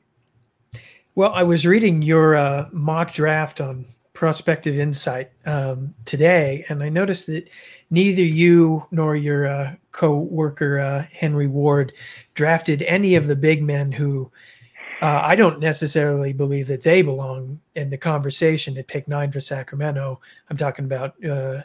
[1.14, 6.88] Well, I was reading your uh, mock draft on Prospective Insight um, today, and I
[6.88, 7.49] noticed that
[7.90, 11.92] neither you nor your uh, co-worker uh, Henry Ward
[12.34, 14.30] drafted any of the big men who
[15.01, 19.40] uh, I don't necessarily believe that they belong in the conversation at pick nine for
[19.40, 20.20] Sacramento.
[20.51, 21.62] I'm talking about uh,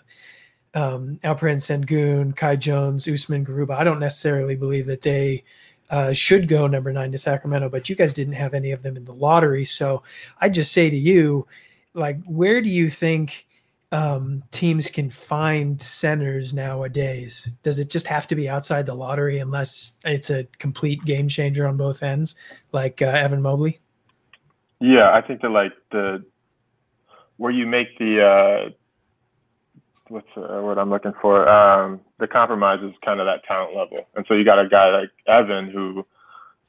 [0.73, 3.75] um, Alperen Sengun, Kai Jones, Usman Garuba.
[3.77, 5.43] I don't necessarily believe that they
[5.89, 8.97] uh, should go number nine to Sacramento, but you guys didn't have any of them
[8.97, 9.65] in the lottery.
[9.65, 10.03] So
[10.39, 11.47] I just say to you,
[11.93, 13.45] like, where do you think
[13.91, 17.49] um, teams can find centers nowadays?
[17.63, 21.67] Does it just have to be outside the lottery unless it's a complete game changer
[21.67, 22.35] on both ends,
[22.71, 23.79] like uh, Evan Mobley?
[24.79, 26.23] Yeah, I think that like the
[27.37, 28.69] where you make the uh,
[30.09, 31.47] what's the word I'm looking for?
[31.47, 34.89] Um, the compromise is kind of that talent level, and so you got a guy
[34.89, 36.05] like Evan who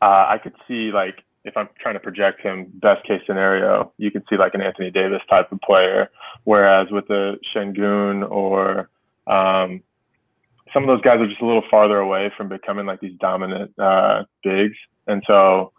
[0.03, 4.11] uh, I could see like if I'm trying to project him best case scenario, you
[4.11, 6.11] could see like an Anthony Davis type of player,
[6.45, 8.91] whereas with the Sengun or
[9.29, 9.83] um,
[10.75, 13.73] some of those guys are just a little farther away from becoming like these dominant
[13.79, 14.77] uh, bigs,
[15.07, 15.73] and so.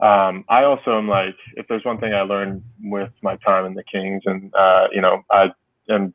[0.00, 3.74] Um, I also am like, if there's one thing I learned with my time in
[3.74, 5.50] the Kings, and uh, you know, I
[5.88, 6.12] am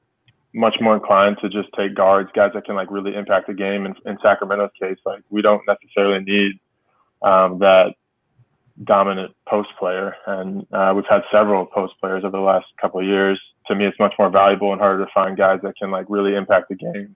[0.53, 3.85] much more inclined to just take guards, guys that can like really impact the game.
[3.85, 6.59] And in Sacramento's case, like we don't necessarily need
[7.21, 7.93] um, that
[8.83, 13.05] dominant post player, and uh, we've had several post players over the last couple of
[13.05, 13.39] years.
[13.67, 16.35] To me, it's much more valuable and harder to find guys that can like really
[16.35, 17.15] impact the game.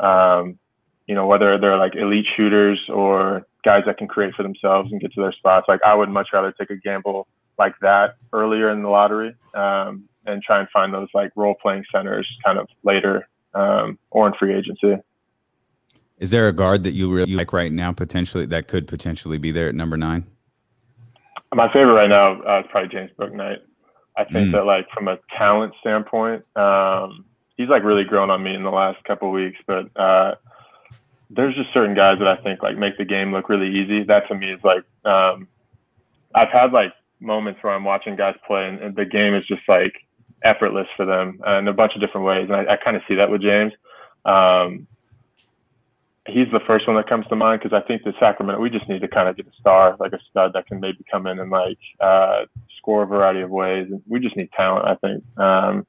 [0.00, 0.58] Um,
[1.06, 5.00] you know, whether they're like elite shooters or guys that can create for themselves and
[5.00, 5.66] get to their spots.
[5.68, 7.26] Like I would much rather take a gamble
[7.58, 11.84] like that earlier in the lottery um, and try and find those like role playing
[11.92, 14.96] centers kind of later um, or in free agency.
[16.18, 19.52] Is there a guard that you really like right now, potentially that could potentially be
[19.52, 20.26] there at number nine?
[21.54, 23.60] My favorite right now uh, is probably James Bouknight.
[24.16, 24.52] I think mm.
[24.52, 27.24] that like from a talent standpoint, um,
[27.56, 29.58] he's like really grown on me in the last couple weeks.
[29.66, 30.34] But uh,
[31.30, 34.02] there's just certain guys that I think like make the game look really easy.
[34.04, 35.48] That to me is like um,
[36.34, 39.62] I've had like moments where I'm watching guys play and, and the game is just
[39.68, 39.94] like
[40.42, 42.48] effortless for them uh, in a bunch of different ways.
[42.50, 43.72] And I, I kind of see that with James.
[44.24, 44.86] Um,
[46.28, 48.88] he's the first one that comes to mind because I think the Sacramento, we just
[48.88, 51.38] need to kind of get a star, like a stud that can maybe come in
[51.38, 52.44] and like uh,
[52.78, 53.88] score a variety of ways.
[53.90, 55.24] And we just need talent, I think.
[55.38, 55.86] Um,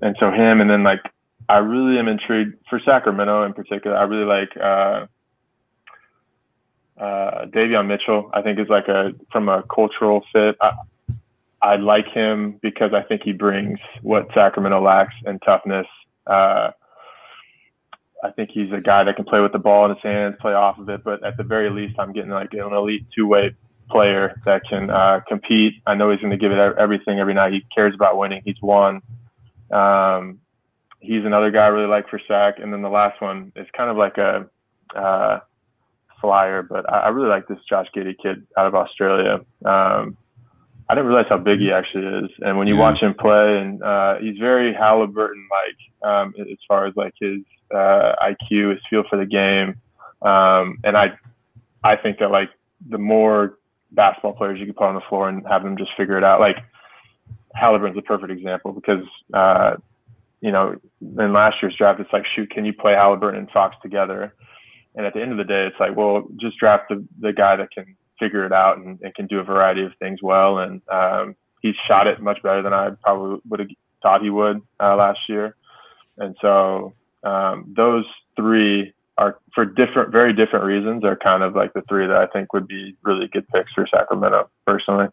[0.00, 1.00] and so him, and then like
[1.48, 3.96] I really am intrigued for Sacramento in particular.
[3.96, 5.06] I really like uh,
[7.00, 8.30] uh, Davion Mitchell.
[8.32, 10.56] I think is like a from a cultural fit.
[10.60, 10.72] I,
[11.60, 15.86] I like him because I think he brings what Sacramento lacks in toughness.
[16.26, 16.70] Uh,
[18.24, 20.52] I think he's a guy that can play with the ball in his hands, play
[20.52, 21.04] off of it.
[21.04, 23.54] But at the very least, I'm getting like an elite two-way
[23.90, 25.74] player that can uh, compete.
[25.86, 27.52] I know he's going to give it everything every night.
[27.52, 28.42] He cares about winning.
[28.44, 29.00] He's won.
[29.70, 30.40] Um,
[31.00, 32.58] he's another guy I really like for Sac.
[32.58, 34.46] And then the last one is kind of like a
[34.96, 35.40] uh,
[36.20, 39.40] flyer, but I, I, really like this Josh Giddey kid out of Australia.
[39.64, 40.16] Um,
[40.88, 42.30] I didn't realize how big he actually is.
[42.40, 42.80] And when you yeah.
[42.80, 47.40] watch him play, and uh, he's very Halliburton like um, as far as like his
[47.74, 49.80] uh, IQ, his feel for the game.
[50.22, 51.18] Um, and I,
[51.84, 52.50] I think that like
[52.88, 53.58] the more
[53.92, 56.40] basketball players you can put on the floor and have them just figure it out,
[56.40, 56.56] like
[57.54, 59.04] Halliburton's a perfect example because,
[59.34, 59.76] uh,
[60.40, 63.76] you know, in last year's draft, it's like, shoot, can you play Halliburton and Fox
[63.82, 64.34] together?
[64.94, 67.56] And at the end of the day, it's like, well, just draft the, the guy
[67.56, 70.58] that can figure it out and, and can do a variety of things well.
[70.58, 73.68] And um, he shot it much better than I probably would have
[74.02, 75.56] thought he would uh, last year.
[76.18, 78.04] And so um, those
[78.36, 81.04] three are for different, very different reasons.
[81.04, 83.86] Are kind of like the three that I think would be really good picks for
[83.86, 85.08] Sacramento, personally.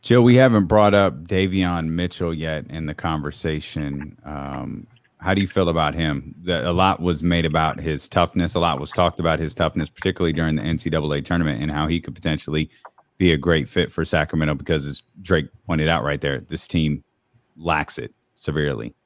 [0.00, 4.18] Joe, we haven't brought up Davion Mitchell yet in the conversation.
[4.24, 6.34] Um, how do you feel about him?
[6.42, 8.56] That a lot was made about his toughness.
[8.56, 12.00] A lot was talked about his toughness, particularly during the NCAA tournament, and how he
[12.00, 12.68] could potentially
[13.18, 17.04] be a great fit for Sacramento because, as Drake pointed out right there, this team
[17.56, 18.96] lacks it severely.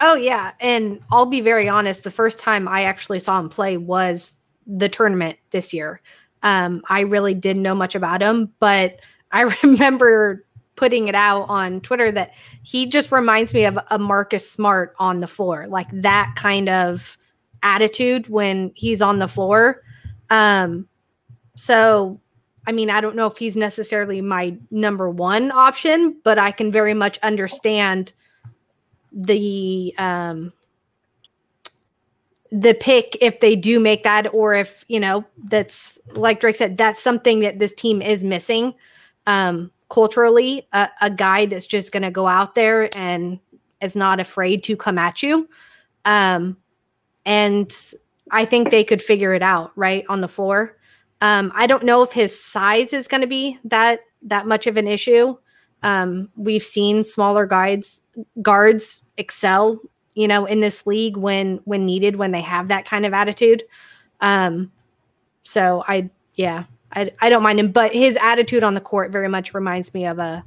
[0.00, 2.04] Oh yeah, and I'll be very honest.
[2.04, 4.32] The first time I actually saw him play was
[4.66, 6.00] the tournament this year.
[6.42, 9.00] Um, I really didn't know much about him, but
[9.32, 10.44] I remember
[10.76, 15.18] putting it out on Twitter that he just reminds me of a Marcus Smart on
[15.18, 17.18] the floor, like that kind of
[17.64, 19.82] attitude when he's on the floor.
[20.30, 20.86] Um,
[21.56, 22.20] so,
[22.68, 26.70] I mean, I don't know if he's necessarily my number one option, but I can
[26.70, 28.12] very much understand
[29.12, 30.52] the um,
[32.50, 36.76] the pick if they do make that, or if you know that's like Drake said,
[36.78, 38.74] that's something that this team is missing.
[39.26, 43.38] Um, culturally a, a guy that's just going to go out there and
[43.80, 45.48] is not afraid to come at you.
[46.04, 46.56] Um,
[47.24, 47.74] and
[48.30, 50.76] I think they could figure it out right on the floor.
[51.20, 54.76] Um, I don't know if his size is going to be that that much of
[54.76, 55.36] an issue.
[55.82, 58.02] Um, we've seen smaller guards
[58.42, 59.80] guards excel,
[60.14, 63.62] you know, in this league when when needed when they have that kind of attitude.
[64.20, 64.72] Um,
[65.44, 69.28] So I, yeah, I, I don't mind him, but his attitude on the court very
[69.28, 70.44] much reminds me of a,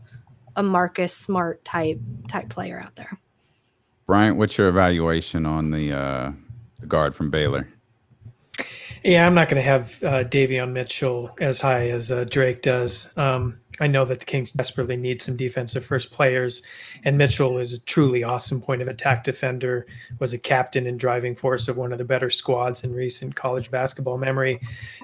[0.56, 3.18] a Marcus Smart type type player out there.
[4.06, 6.32] Bryant, what's your evaluation on the uh,
[6.80, 7.68] the guard from Baylor?
[9.04, 13.12] Yeah, I'm not going to have uh, Davion Mitchell as high as uh, Drake does.
[13.18, 16.62] Um, I know that the Kings desperately need some defensive first players,
[17.04, 19.86] and Mitchell is a truly awesome point of attack defender.
[20.20, 23.72] Was a captain and driving force of one of the better squads in recent college
[23.72, 24.60] basketball memory.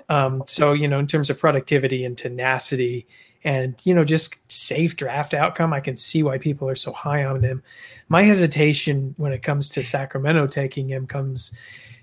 [0.10, 3.08] Um, so, you know, in terms of productivity and tenacity,
[3.44, 7.24] and you know, just safe draft outcome, I can see why people are so high
[7.24, 7.64] on him.
[8.10, 11.54] My hesitation when it comes to Sacramento taking him comes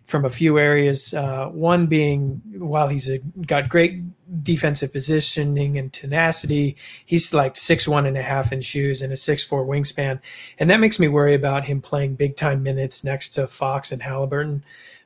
[0.06, 1.14] from a few areas.
[1.14, 4.02] Uh, one being while he's a, got great
[4.42, 6.76] defensive positioning and tenacity,
[7.06, 10.20] he's like six one and a half in shoes and a six four wingspan,
[10.58, 14.02] and that makes me worry about him playing big time minutes next to Fox and
[14.02, 14.64] Halliburton.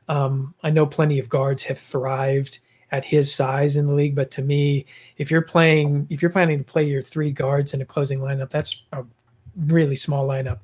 [0.08, 2.58] Um, I know plenty of guards have thrived
[2.90, 4.86] at his size in the league, but to me,
[5.18, 8.48] if you're playing, if you're planning to play your three guards in a closing lineup,
[8.48, 9.04] that's a
[9.66, 10.60] really small lineup.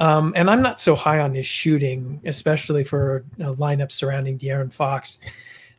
[0.00, 4.72] Um, and I'm not so high on his shooting, especially for a lineup surrounding De'Aaron
[4.72, 5.18] Fox.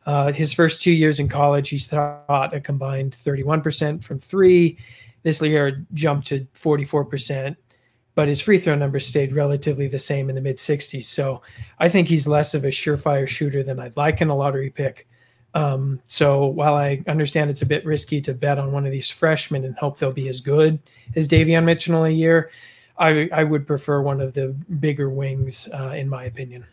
[0.06, 4.78] Uh, his first two years in college, he shot a combined 31% from three.
[5.22, 7.56] This year jumped to 44%,
[8.14, 11.04] but his free throw numbers stayed relatively the same in the mid 60s.
[11.04, 11.42] So
[11.78, 15.08] I think he's less of a surefire shooter than I'd like in a lottery pick.
[15.54, 19.10] Um, so while I understand it's a bit risky to bet on one of these
[19.10, 20.80] freshmen and hope they'll be as good
[21.14, 22.50] as Davion Mitchell in a year,
[22.96, 26.64] I, I would prefer one of the bigger wings, uh, in my opinion.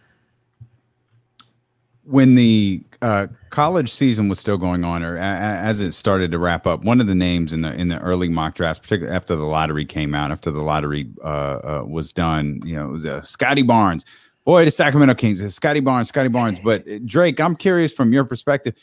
[2.03, 6.39] When the uh, college season was still going on, or a, as it started to
[6.39, 9.35] wrap up, one of the names in the in the early mock drafts, particularly after
[9.35, 13.05] the lottery came out, after the lottery uh, uh was done, you know, it was
[13.05, 14.05] uh, Scottie Barnes.
[14.43, 16.59] Boy, the Sacramento Kings, Scottie Barnes, Scottie Barnes.
[16.63, 18.75] But uh, Drake, I'm curious from your perspective.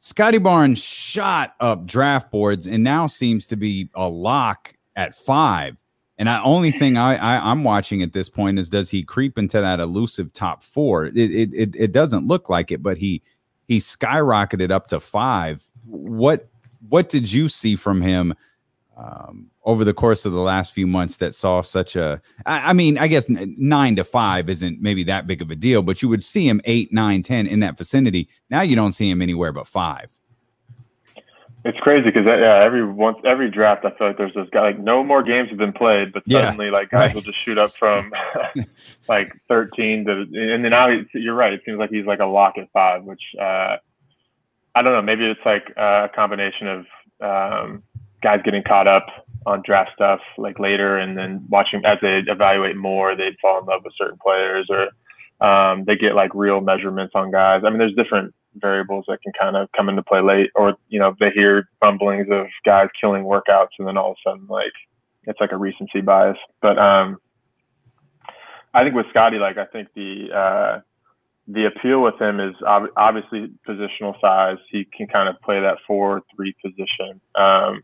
[0.00, 5.82] Scottie Barnes shot up draft boards and now seems to be a lock at five.
[6.16, 9.36] And the only thing I, I am watching at this point is does he creep
[9.36, 11.06] into that elusive top four?
[11.06, 13.20] It, it it it doesn't look like it, but he
[13.66, 15.64] he skyrocketed up to five.
[15.84, 16.48] What
[16.88, 18.34] what did you see from him
[18.96, 22.22] um, over the course of the last few months that saw such a?
[22.46, 25.82] I, I mean, I guess nine to five isn't maybe that big of a deal,
[25.82, 28.28] but you would see him eight, nine, ten in that vicinity.
[28.50, 30.10] Now you don't see him anywhere but five.
[31.66, 34.78] It's crazy because yeah, every once every draft, I feel like there's this guy like
[34.78, 37.14] no more games have been played, but suddenly yeah, like guys right.
[37.14, 38.12] will just shoot up from
[39.08, 41.54] like 13 to, and then now you're right.
[41.54, 43.76] It seems like he's like a lock at five, which uh,
[44.74, 45.00] I don't know.
[45.00, 46.86] Maybe it's like a combination of
[47.22, 47.82] um,
[48.22, 49.06] guys getting caught up
[49.46, 53.64] on draft stuff like later, and then watching as they evaluate more, they fall in
[53.64, 57.62] love with certain players, or um, they get like real measurements on guys.
[57.64, 60.98] I mean, there's different variables that can kind of come into play late, or you
[60.98, 64.72] know, they hear rumblings of guys killing workouts, and then all of a sudden, like
[65.24, 66.38] it's like a recency bias.
[66.60, 67.18] But um,
[68.72, 70.80] I think with Scottie, like I think the uh,
[71.48, 74.58] the appeal with him is ob- obviously positional size.
[74.70, 77.20] He can kind of play that four three position.
[77.34, 77.82] Um,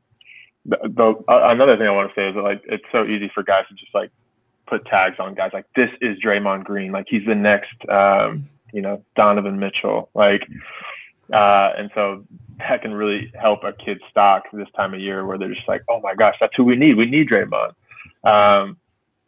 [0.71, 3.65] uh, another thing I want to say is that like it's so easy for guys
[3.69, 4.11] to just like
[4.67, 8.83] put tags on guys like this is Draymond Green, like he's the next um, you
[8.83, 10.11] know, Donovan Mitchell.
[10.15, 10.43] Like,
[11.33, 12.25] uh, and so
[12.59, 15.83] that can really help a kid's stock this time of year where they're just like,
[15.89, 16.97] oh my gosh, that's who we need.
[16.97, 17.73] We need Draymond.
[18.25, 18.77] Um,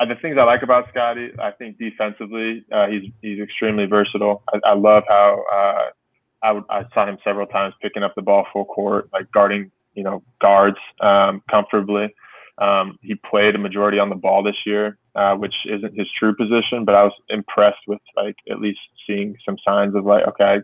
[0.09, 4.43] the things I like about Scottie, I think defensively, uh, he's he's extremely versatile.
[4.53, 8.22] I, I love how uh, I, would, I saw him several times picking up the
[8.22, 12.14] ball full court, like guarding, you know, guards um, comfortably.
[12.59, 16.34] Um, he played a majority on the ball this year, uh, which isn't his true
[16.34, 20.59] position, but I was impressed with like at least seeing some signs of like, okay,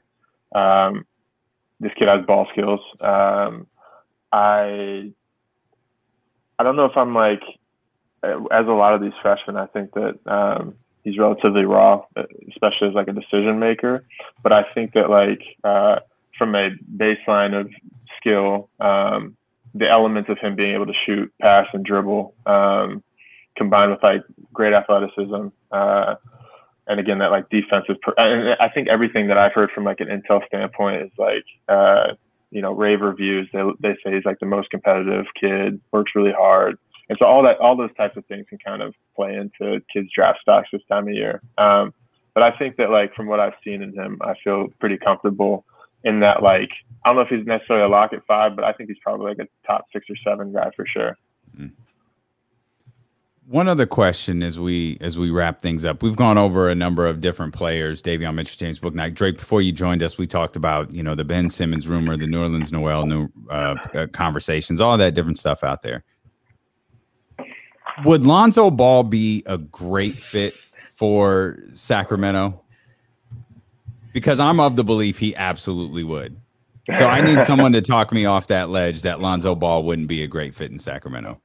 [0.54, 1.06] um,
[1.80, 2.80] this kid has ball skills.
[3.00, 3.66] Um,
[4.32, 5.12] I
[6.58, 7.42] I don't know if I'm like
[8.22, 9.56] as a lot of these freshmen.
[9.56, 10.74] I think that um,
[11.04, 12.04] he's relatively raw,
[12.50, 14.04] especially as like a decision maker.
[14.42, 16.00] But I think that like uh,
[16.36, 17.70] from a baseline of
[18.18, 19.36] skill, um,
[19.74, 23.02] the elements of him being able to shoot, pass, and dribble, um,
[23.56, 24.22] combined with like
[24.52, 26.14] great athleticism, uh,
[26.88, 27.96] and again that like defensive.
[28.02, 31.44] Per- and I think everything that I've heard from like an intel standpoint is like,
[31.68, 32.14] uh,
[32.50, 33.48] you know, rave reviews.
[33.52, 36.78] They they say he's like the most competitive kid, works really hard,
[37.08, 40.08] and so all that all those types of things can kind of play into kids'
[40.14, 41.42] draft stocks this time of year.
[41.58, 41.92] Um,
[42.34, 45.64] but I think that like from what I've seen in him, I feel pretty comfortable
[46.04, 46.70] in that like
[47.04, 49.26] I don't know if he's necessarily a lock at five, but I think he's probably
[49.34, 51.16] like a top six or seven guy for sure.
[51.56, 51.72] Mm.
[53.48, 56.02] One other question as we as we wrap things up.
[56.02, 58.02] We've gone over a number of different players.
[58.02, 59.38] Davion Mitchell, James Bouknight, Drake.
[59.38, 62.70] Before you joined us, we talked about you know the Ben Simmons rumor, the Nerlens
[62.70, 66.04] Noel new uh, uh, conversations, all that different stuff out there.
[68.04, 70.52] Would Lonzo Ball be a great fit
[70.94, 72.60] for Sacramento?
[74.12, 76.38] Because I'm of the belief he absolutely would.
[76.98, 80.22] So I need someone to talk me off that ledge that Lonzo Ball wouldn't be
[80.22, 81.40] a great fit in Sacramento.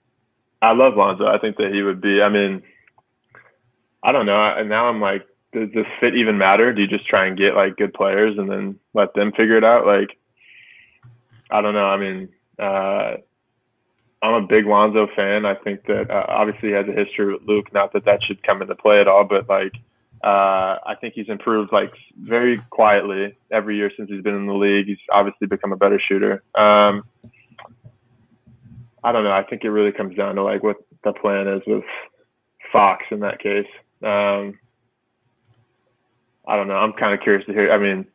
[0.64, 1.28] I love Lonzo.
[1.28, 2.22] I think that he would be.
[2.22, 2.64] I mean,
[4.02, 4.42] I don't know.
[4.58, 6.74] And now I'm like, does this fit even matter?
[6.74, 9.66] Do you just try and get like good players and then let them figure it
[9.66, 9.86] out?
[9.86, 10.18] Like,
[11.52, 11.86] I don't know.
[11.86, 13.18] I mean, uh,
[14.22, 15.46] I'm a big Lonzo fan.
[15.46, 17.74] I think that uh, obviously he has a history with Luke.
[17.74, 19.74] Not that that should come into play at all, but like,
[20.24, 24.54] uh, I think he's improved like very quietly every year since he's been in the
[24.54, 24.88] league.
[24.88, 26.42] He's obviously become a better shooter.
[26.56, 27.04] Um,
[29.04, 29.32] I don't know.
[29.32, 31.84] I think it really comes down to like what the plan is with
[32.72, 33.68] Fox in that case.
[34.02, 34.60] Um,
[36.48, 36.76] I don't know.
[36.76, 37.72] I'm kind of curious to hear.
[37.72, 38.06] I mean,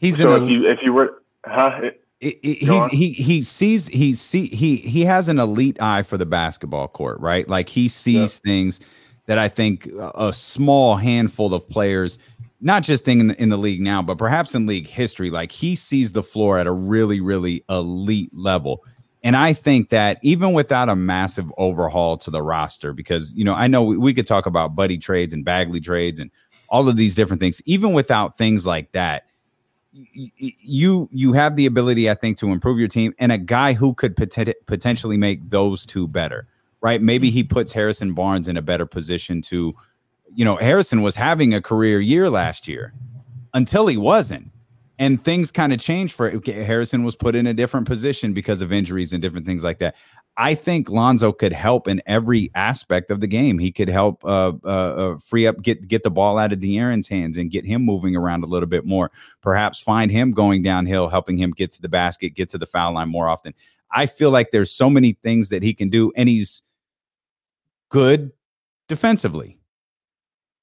[0.00, 1.80] he's so in if you if you were, huh?
[2.20, 6.24] It, it, he he sees he see he he has an elite eye for the
[6.24, 7.46] basketball court, right?
[7.46, 8.80] Like he sees things
[9.26, 12.18] that I think a small handful of players
[12.60, 15.30] not just in the, in the league now, but perhaps in league history.
[15.30, 18.84] Like he sees the floor at a really, really elite level.
[19.22, 23.54] And I think that even without a massive overhaul to the roster, because, you know,
[23.54, 26.30] I know we, we could talk about buddy trades and Bagley trades and
[26.68, 29.24] all of these different things, even without things like that,
[30.14, 33.94] you you have the ability, I think, to improve your team and a guy who
[33.94, 36.46] could pot- potentially make those two better,
[36.82, 37.00] right?
[37.00, 37.34] Maybe mm-hmm.
[37.34, 39.74] he puts Harrison Barnes in a better position to
[40.36, 42.92] you know, Harrison was having a career year last year
[43.54, 44.52] until he wasn't.
[44.98, 48.72] And things kind of changed for Harrison was put in a different position because of
[48.72, 49.96] injuries and different things like that.
[50.36, 53.58] I think Lonzo could help in every aspect of the game.
[53.58, 57.08] He could help uh, uh, uh, free up, get get the ball out of De'Aaron's
[57.08, 59.10] hands and get him moving around a little bit more.
[59.42, 62.94] Perhaps find him going downhill, helping him get to the basket, get to the foul
[62.94, 63.54] line more often.
[63.90, 66.62] I feel like there's so many things that he can do, and he's
[67.90, 68.32] good
[68.88, 69.55] defensively.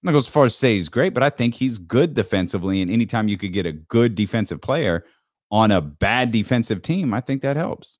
[0.04, 2.82] I'm not go as far as say he's great, but I think he's good defensively.
[2.82, 5.06] And anytime you could get a good defensive player
[5.49, 7.99] on a bad defensive team, I think that helps.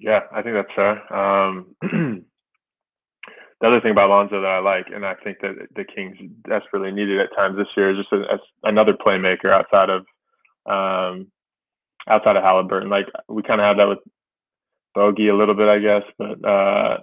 [0.00, 1.14] Yeah, I think that's fair.
[1.14, 6.16] Um, the other thing about Lonzo that I like, and I think that the Kings
[6.48, 10.06] desperately needed at times this year, is just a, a, another playmaker outside of
[10.66, 11.30] um,
[12.08, 12.88] outside of Halliburton.
[12.88, 13.98] Like we kind of had that with
[14.94, 16.98] Bogey a little bit, I guess, but uh,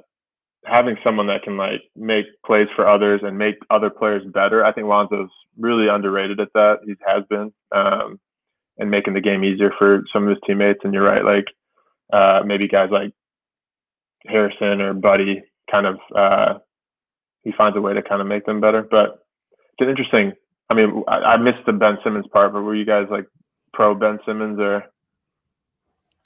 [0.66, 4.66] having someone that can like make plays for others and make other players better.
[4.66, 6.80] I think Lonzo's really underrated at that.
[6.86, 8.20] He has been, um,
[8.78, 10.80] and making the game easier for some of his teammates.
[10.84, 11.46] And you're right, like
[12.14, 13.12] uh, maybe guys like
[14.26, 16.60] Harrison or Buddy, kind of uh,
[17.44, 18.82] he finds a way to kind of make them better.
[18.90, 19.26] But
[19.80, 20.34] it's interesting.
[20.70, 23.26] I mean, I, I missed the Ben Simmons part, but were you guys like
[23.74, 24.84] pro Ben Simmons or?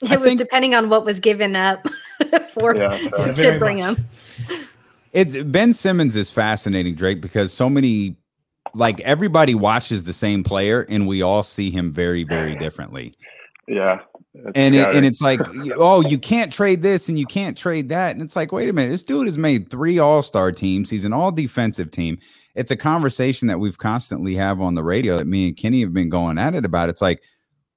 [0.02, 1.86] It I was think, depending on what was given up
[2.50, 2.96] for yeah,
[3.32, 3.96] to bring much.
[3.96, 4.06] him.
[5.12, 8.16] It's Ben Simmons is fascinating, Drake, because so many
[8.74, 13.14] like everybody watches the same player and we all see him very, very differently.
[13.68, 14.00] Yeah.
[14.54, 15.40] And it, and it's like,
[15.76, 18.12] oh, you can't trade this and you can't trade that.
[18.12, 20.88] And it's like, wait a minute, this dude has made three all-star teams.
[20.88, 22.18] He's an all defensive team.
[22.54, 25.92] It's a conversation that we've constantly have on the radio that me and Kenny have
[25.92, 26.88] been going at it about.
[26.88, 27.22] It's like,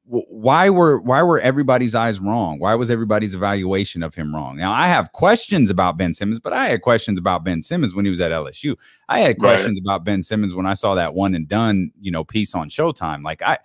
[0.08, 2.60] why were why were everybody's eyes wrong?
[2.60, 4.56] Why was everybody's evaluation of him wrong?
[4.58, 8.06] Now I have questions about Ben Simmons, but I had questions about Ben Simmons when
[8.06, 8.76] he was at LSU.
[9.10, 9.94] I had questions right.
[9.96, 13.24] about Ben Simmons when I saw that one and done, you know, piece on Showtime.
[13.24, 13.58] Like I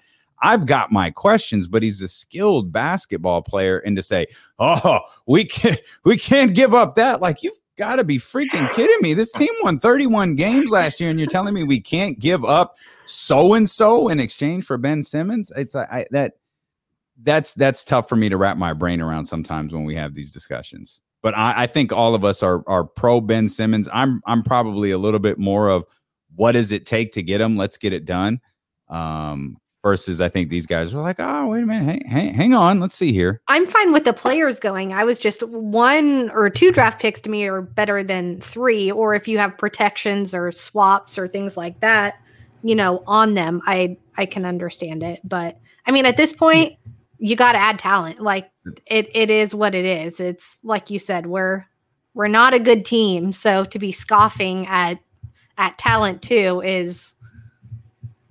[0.43, 4.26] I've got my questions, but he's a skilled basketball player and to say,
[4.59, 8.99] "Oh, we can't we can't give up that." Like you've got to be freaking kidding
[9.01, 9.14] me.
[9.14, 12.76] This team won 31 games last year and you're telling me we can't give up
[13.07, 15.51] so and so in exchange for Ben Simmons?
[15.57, 16.35] It's I, that
[17.22, 20.31] that's that's tough for me to wrap my brain around sometimes when we have these
[20.31, 21.01] discussions.
[21.22, 23.89] But I, I think all of us are are pro Ben Simmons.
[23.95, 25.87] I'm I'm probably a little bit more of
[26.37, 27.57] what does it take to get him?
[27.57, 28.41] Let's get it done.
[28.89, 32.55] Um, versus I think these guys were like, oh, wait a minute, hang, hang, hang,
[32.55, 33.41] on, let's see here.
[33.49, 34.93] I'm fine with the players going.
[34.93, 39.14] I was just one or two draft picks to me are better than three, or
[39.14, 42.16] if you have protections or swaps or things like that,
[42.62, 45.20] you know, on them, I I can understand it.
[45.24, 46.76] But I mean, at this point,
[47.18, 48.20] you got to add talent.
[48.20, 48.51] Like
[48.87, 50.20] it it is what it is.
[50.20, 51.64] It's like you said, we're
[52.12, 54.99] we're not a good team, so to be scoffing at
[55.57, 57.14] at talent too is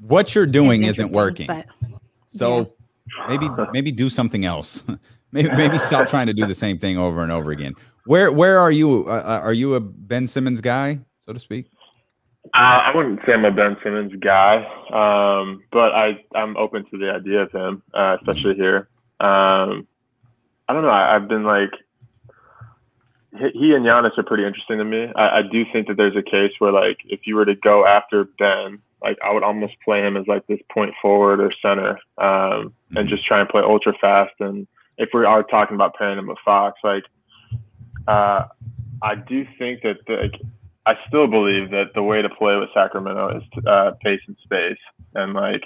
[0.10, 1.48] what you're doing isn't working.
[1.48, 1.66] But,
[2.30, 2.72] so
[3.18, 3.28] yeah.
[3.28, 4.84] maybe maybe do something else.
[5.32, 7.76] maybe maybe stop trying to do the same thing over and over again.
[8.06, 9.08] Where where are you?
[9.08, 11.72] Uh, uh are you a Ben Simmons guy, so to speak?
[12.54, 14.58] Uh, I wouldn't say I'm a Ben Simmons guy,
[14.92, 18.90] um, but I I'm open to the idea of him, uh, especially here.
[19.20, 19.88] Um,
[20.68, 20.90] I don't know.
[20.90, 21.72] I, have been like
[23.32, 25.08] he and Giannis are pretty interesting to me.
[25.16, 27.86] I, I do think that there's a case where like if you were to go
[27.86, 31.92] after Ben, like I would almost play him as like this point forward or center,
[32.18, 33.08] um, and mm-hmm.
[33.08, 34.34] just try and play ultra fast.
[34.40, 37.04] And if we are talking about pairing him with Fox, like
[38.08, 38.46] uh,
[39.02, 40.42] I do think that the, like
[40.86, 44.36] I still believe that the way to play with Sacramento is to, uh, pace and
[44.44, 44.80] space.
[45.14, 45.64] And like,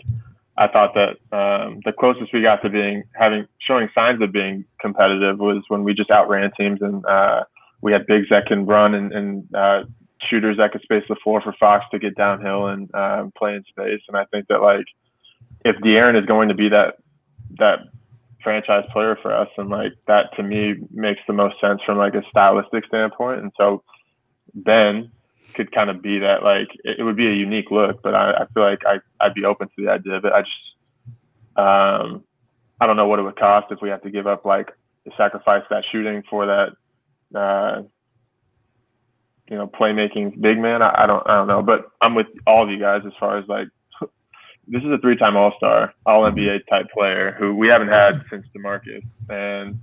[0.58, 4.66] I thought that um, the closest we got to being having showing signs of being
[4.80, 7.44] competitive was when we just outran teams and uh,
[7.82, 9.84] we had bigs that can run and, and uh,
[10.30, 13.64] shooters that could space the floor for Fox to get downhill and uh, play in
[13.66, 14.02] space.
[14.08, 14.86] And I think that like
[15.66, 16.98] if De'Aaron is going to be that
[17.60, 17.80] that
[18.44, 22.16] franchise player for us, and like that to me makes the most sense from like
[22.16, 23.42] a stylistic standpoint.
[23.42, 23.84] And so
[24.54, 25.12] Ben
[25.54, 28.32] could kind of be that like it, it would be a unique look, but I,
[28.32, 30.34] I feel like I I'd be open to the idea of it.
[30.34, 30.76] I just
[31.56, 32.24] um
[32.82, 34.72] I don't know what it would cost if we have to give up like
[35.18, 36.70] sacrifice that shooting for that
[37.38, 37.84] uh
[39.50, 40.82] you know playmaking big man.
[40.82, 43.38] I, I don't I don't know, but I'm with all of you guys as far
[43.38, 43.68] as like
[44.68, 49.80] this is a three-time All-Star, All-NBA type player who we haven't had since DeMarcus, and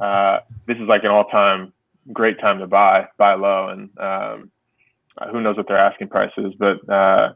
[0.00, 1.72] uh, this is like an all-time
[2.12, 4.50] great time to buy, buy low, and um,
[5.30, 7.32] who knows what their asking price is, but uh,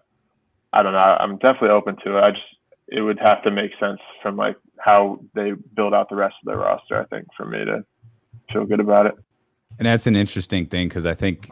[0.73, 0.99] I don't know.
[0.99, 2.21] I'm definitely open to it.
[2.21, 2.43] I just
[2.89, 6.47] it would have to make sense from like how they build out the rest of
[6.47, 7.01] their roster.
[7.01, 7.85] I think for me to
[8.53, 9.15] feel good about it.
[9.79, 11.51] And that's an interesting thing because I think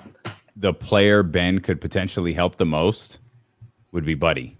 [0.56, 3.18] the player Ben could potentially help the most
[3.92, 4.56] would be Buddy.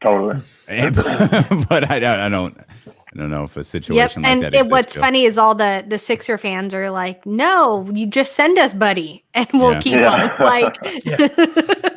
[0.00, 0.40] Totally.
[0.66, 2.58] but I, don't, I don't.
[3.14, 4.38] I don't know if a situation yep.
[4.38, 8.06] like and And what's funny is all the the Sixer fans are like, "No, you
[8.06, 9.80] just send us Buddy, and we'll yeah.
[9.80, 10.12] keep yeah.
[10.12, 10.76] on." Like,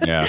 [0.06, 0.28] yeah.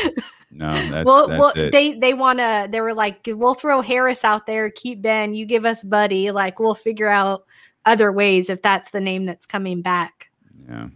[0.51, 1.73] No, that's, well, that's well, it.
[1.73, 2.69] they they want to.
[2.71, 5.35] They were like, "We'll throw Harris out there, keep Ben.
[5.35, 6.31] You give us Buddy.
[6.31, 7.45] Like, we'll figure out
[7.85, 10.31] other ways if that's the name that's coming back."
[10.69, 10.89] Yeah,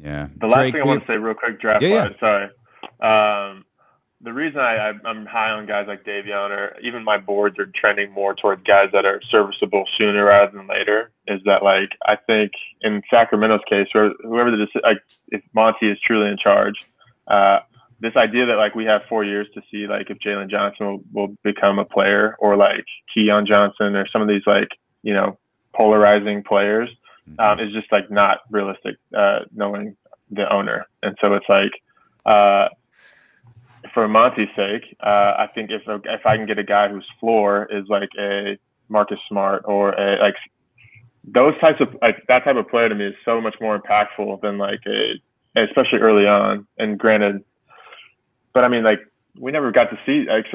[0.00, 0.28] yeah.
[0.40, 1.82] The last Drake, thing I want to say, real quick, draft.
[1.82, 2.20] Yeah, yeah.
[2.20, 2.48] Sorry.
[3.00, 3.64] Um,
[4.22, 8.10] the reason I, I'm high on guys like Davion, or even my boards are trending
[8.12, 12.52] more towards guys that are serviceable sooner rather than later, is that like I think
[12.80, 14.98] in Sacramento's case, or whoever the like,
[15.28, 16.74] if Monte is truly in charge,
[17.28, 17.58] uh,
[18.00, 21.00] this idea that like we have four years to see like if Jalen Johnson will,
[21.12, 24.68] will become a player, or like Keon Johnson, or some of these like
[25.02, 25.38] you know
[25.76, 26.88] polarizing players,
[27.28, 27.40] mm-hmm.
[27.40, 29.96] um, is just like not realistic, uh, knowing
[30.30, 31.72] the owner, and so it's like.
[32.24, 32.68] Uh,
[33.94, 37.68] for Monte's sake, uh, I think if if I can get a guy whose floor
[37.70, 38.58] is like a
[38.88, 40.34] Marcus Smart or a like
[41.24, 44.40] those types of like that type of player to me is so much more impactful
[44.42, 45.20] than like a
[45.56, 46.66] especially early on.
[46.78, 47.42] And granted,
[48.52, 49.00] but I mean like
[49.38, 50.46] we never got to see like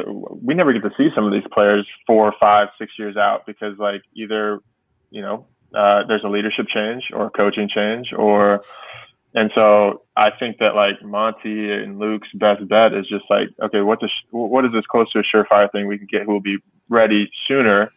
[0.42, 3.78] we never get to see some of these players four, five, six years out because
[3.78, 4.60] like either
[5.12, 5.46] you know
[5.76, 8.62] uh, there's a leadership change or a coaching change or
[9.34, 13.82] and so I think that like Monte and Luke's best bet is just like, okay,
[13.82, 16.42] what's a, what is this close to a surefire thing we can get who will
[16.42, 16.58] be
[16.90, 17.92] ready sooner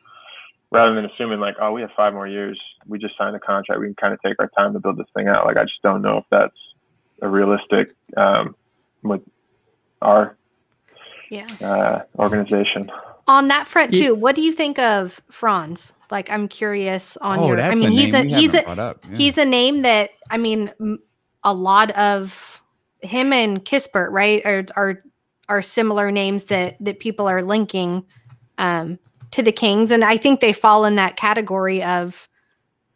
[0.71, 2.61] rather than assuming like, oh, we have five more years.
[2.87, 3.81] We just signed a contract.
[3.81, 5.45] We can kind of take our time to build this thing out.
[5.45, 6.57] Like, I just don't know if that's
[7.21, 8.55] a realistic um,
[9.03, 9.23] with
[10.03, 10.37] our
[11.31, 11.47] yeah.
[11.61, 12.91] uh, organization.
[13.27, 15.93] On that front too, what do you think of Franz?
[16.11, 17.61] Like, I'm curious on oh, your.
[17.61, 18.93] I mean, he's a he's a yeah.
[19.17, 20.73] he's a name that I mean
[21.43, 22.63] a lot of
[23.01, 25.03] him and Kispert, right, are are
[25.49, 28.05] are similar names that that people are linking
[28.59, 28.99] um,
[29.31, 32.29] to the Kings, and I think they fall in that category of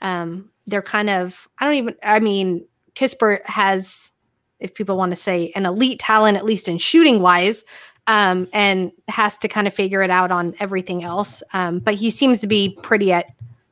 [0.00, 4.12] um, they're kind of I don't even I mean Kispert has
[4.60, 7.64] if people want to say an elite talent at least in shooting wise
[8.08, 12.10] um, and has to kind of figure it out on everything else um, but he
[12.10, 13.26] seems to be pretty at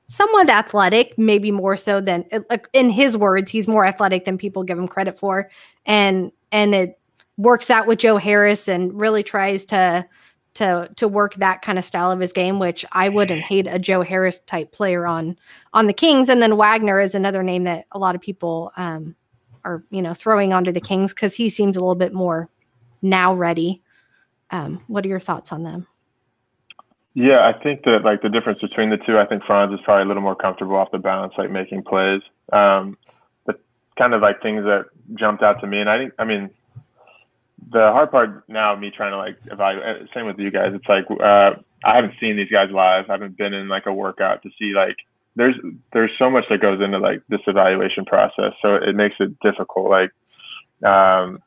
[0.08, 2.24] somewhat athletic, maybe more so than
[2.72, 5.50] in his words, he's more athletic than people give him credit for.
[5.84, 6.98] And and it
[7.36, 10.06] works out with Joe Harris and really tries to
[10.54, 13.78] to to work that kind of style of his game, which I wouldn't hate a
[13.78, 15.36] Joe Harris type player on
[15.72, 16.28] on the Kings.
[16.28, 19.14] And then Wagner is another name that a lot of people um,
[19.64, 22.48] are you know throwing onto the Kings because he seems a little bit more
[23.02, 23.82] now ready.
[24.50, 25.86] Um, what are your thoughts on them?
[27.14, 30.02] Yeah, I think that like the difference between the two, I think Franz is probably
[30.02, 32.20] a little more comfortable off the bounce, like making plays.
[32.52, 32.98] Um,
[33.46, 33.60] but
[33.98, 36.50] kind of like things that jumped out to me, and I think, I mean,
[37.72, 40.02] the hard part now, me trying to like evaluate.
[40.02, 40.72] Uh, same with you guys.
[40.74, 43.08] It's like uh, I haven't seen these guys live.
[43.08, 44.96] I haven't been in like a workout to see like
[45.36, 45.54] there's
[45.92, 49.90] there's so much that goes into like this evaluation process, so it makes it difficult.
[49.90, 50.10] Like,
[50.88, 51.42] um,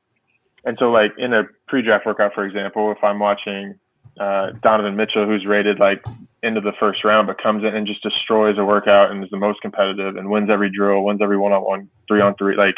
[0.70, 3.74] and so like in a pre-draft workout, for example, if I'm watching
[4.20, 6.03] uh, Donovan Mitchell, who's rated like
[6.43, 9.38] into the first round, but comes in and just destroys a workout and is the
[9.38, 12.76] most competitive and wins every drill, wins every one-on-one, three-on-three, like,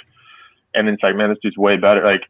[0.74, 2.06] and it's like, man, this dude's way better.
[2.06, 2.24] Like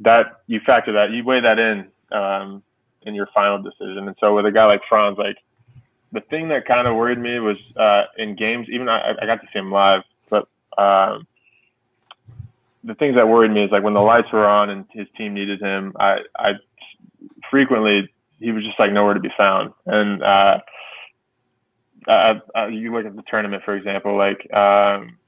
[0.00, 2.62] that, you factor that, you weigh that in um,
[3.02, 4.08] in your final decision.
[4.08, 5.36] And so with a guy like Franz, like
[6.12, 9.42] the thing that kind of worried me was uh, in games, even I, I got
[9.42, 11.26] to see him live, but um,
[12.88, 15.34] the things that worried me is like when the lights were on and his team
[15.34, 16.52] needed him, I, I
[17.50, 18.08] frequently
[18.40, 19.72] he was just like nowhere to be found.
[19.86, 20.58] And uh,
[22.08, 25.18] I, I, you look at the tournament, for example, like um,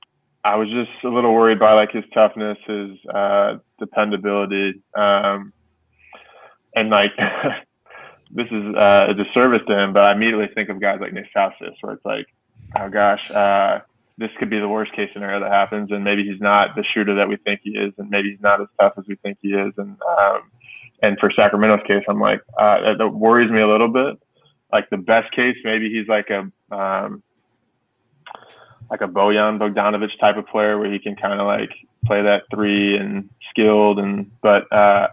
[0.43, 5.53] I was just a little worried by like his toughness, his uh, dependability, um,
[6.75, 7.13] and like
[8.31, 9.93] this is uh, a disservice to him.
[9.93, 12.27] But I immediately think of guys like Nik Stauskas, where it's like,
[12.79, 13.81] oh gosh, uh,
[14.21, 17.14] this could be the worst case scenario that happens, and maybe he's not the shooter
[17.14, 19.49] that we think he is, and maybe he's not as tough as we think he
[19.49, 20.43] is, and um,
[21.03, 24.21] and for Sacramento's case, I'm like, uh, that, that, worries me a little bit.
[24.71, 26.41] Like the best case, maybe he's like a
[26.75, 27.23] um,
[28.91, 31.71] like a Bojan Bogdanovic type of player where he can kind of like
[32.05, 35.09] play that three and skilled and but uh,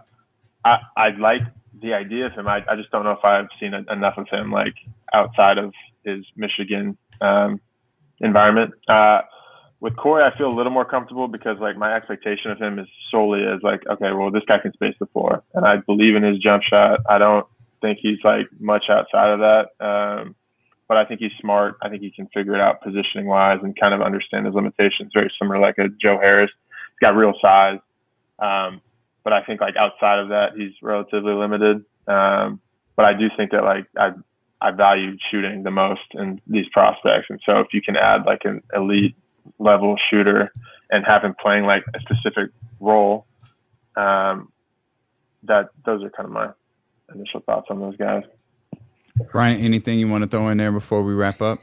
[0.66, 1.42] I I like
[1.80, 2.46] the idea of him.
[2.46, 4.74] I, I just don't know if I've seen enough of him like
[5.14, 5.72] outside of
[6.04, 7.60] his Michigan um,
[8.20, 8.72] environment.
[8.88, 9.22] Uh,
[9.80, 12.88] with Corey, I feel a little more comfortable because like my expectation of him is
[13.10, 16.22] solely as like, okay, well, this guy can space the floor, and I believe in
[16.22, 17.00] his jump shot.
[17.08, 17.46] I don't
[17.80, 20.34] think he's like much outside of that, um,
[20.88, 21.76] but I think he's smart.
[21.80, 25.12] I think he can figure it out positioning wise and kind of understand his limitations.
[25.14, 26.50] Very similar like a Joe Harris.
[26.50, 27.78] He's got real size,
[28.40, 28.80] um,
[29.22, 31.84] but I think like outside of that, he's relatively limited.
[32.08, 32.60] Um,
[32.96, 34.10] but I do think that like I
[34.60, 38.42] I value shooting the most in these prospects, and so if you can add like
[38.44, 39.16] an elite
[39.58, 40.52] level shooter
[40.90, 42.50] and have him playing like a specific
[42.80, 43.26] role.
[43.96, 44.52] Um,
[45.44, 46.50] that those are kind of my
[47.14, 48.22] initial thoughts on those guys.
[49.32, 51.60] Bryant, anything you want to throw in there before we wrap up?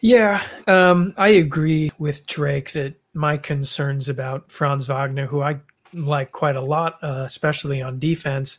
[0.00, 5.60] Yeah, um, I agree with Drake that my concerns about Franz Wagner, who I
[5.92, 8.58] like quite a lot, uh, especially on defense,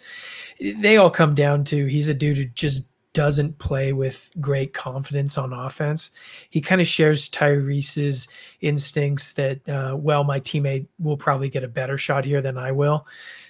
[0.59, 5.37] they all come down to he's a dude who just doesn't play with great confidence
[5.37, 6.11] on offense.
[6.49, 8.27] He kind of shares Tyrese's
[8.61, 12.71] instincts that, uh, well, my teammate will probably get a better shot here than I
[12.71, 13.05] will.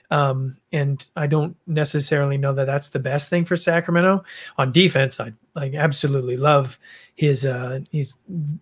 [0.10, 4.24] Um, and I don't necessarily know that that's the best thing for Sacramento
[4.58, 5.20] on defense.
[5.20, 6.78] I like absolutely love
[7.16, 7.46] his.
[7.46, 8.16] Uh, he's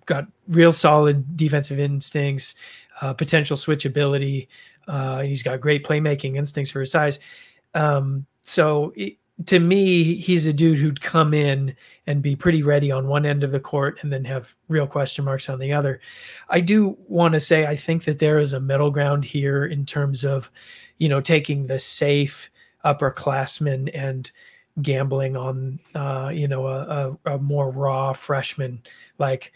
[0.05, 2.53] got real solid defensive instincts,
[3.01, 4.47] uh, potential switchability.
[4.87, 7.19] Uh, he's got great playmaking instincts for his size.
[7.73, 11.75] Um, so it, to me, he's a dude who'd come in
[12.07, 15.23] and be pretty ready on one end of the court and then have real question
[15.23, 16.01] marks on the other.
[16.49, 19.85] I do want to say I think that there is a middle ground here in
[19.85, 20.51] terms of,
[20.97, 22.51] you know, taking the safe
[22.83, 24.29] upperclassman and
[24.81, 28.81] gambling on, uh, you know, a, a, a more raw freshman.
[29.19, 29.53] Like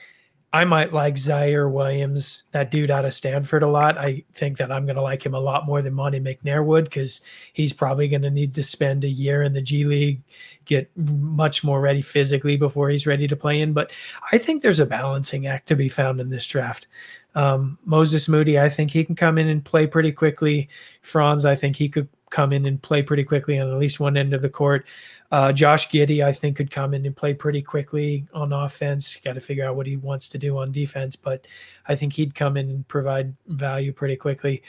[0.53, 3.97] I might like Ziaire Williams, that dude out of Stanford, a lot.
[3.97, 6.83] I think that I'm going to like him a lot more than Monte McNair would
[6.83, 7.21] because
[7.53, 10.21] he's probably going to need to spend a year in the G League,
[10.65, 13.73] get much more ready physically before he's ready to play in.
[13.73, 13.91] But
[14.31, 16.85] I think there's a balancing act to be found in this draft.
[17.33, 20.69] Um, Moses Moody, I think he can come in and play pretty quickly.
[21.01, 24.17] Franz, I think he could come in and play pretty quickly on at least one
[24.17, 24.87] end of the court.
[25.31, 29.15] Uh, Josh Giddey, I think, could come in and play pretty quickly on offense.
[29.23, 31.47] Got to figure out what he wants to do on defense, but
[31.87, 34.63] I think he'd come in and provide value pretty quickly.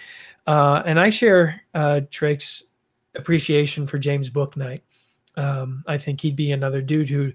[0.46, 2.64] Uh, and I share uh, Drake's
[3.14, 4.82] appreciation for James Bouknight.
[5.36, 7.32] Um, I think he'd be another dude who,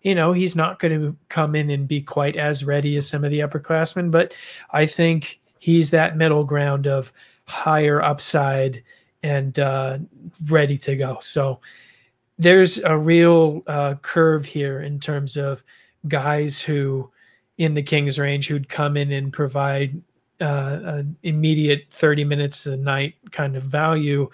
[0.00, 3.24] you know, he's not going to come in and be quite as ready as some
[3.24, 4.32] of the upperclassmen, but
[4.70, 7.12] I think he's that middle ground of
[7.46, 8.82] higher upside
[9.22, 9.98] and uh,
[10.46, 11.18] ready to go.
[11.20, 11.60] So
[12.38, 15.62] there's a real uh, curve here in terms of
[16.06, 17.10] guys who
[17.58, 20.00] in the Kings range who'd come in and provide
[20.40, 24.28] uh, an immediate 30 minutes a night kind of value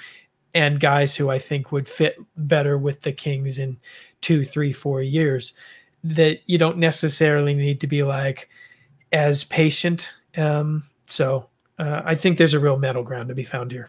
[0.54, 3.78] and guys who I think would fit better with the Kings in
[4.20, 5.54] two, three, four years
[6.04, 8.48] that you don't necessarily need to be like
[9.12, 10.12] as patient.
[10.36, 13.88] Um, so uh, I think there's a real middle ground to be found here.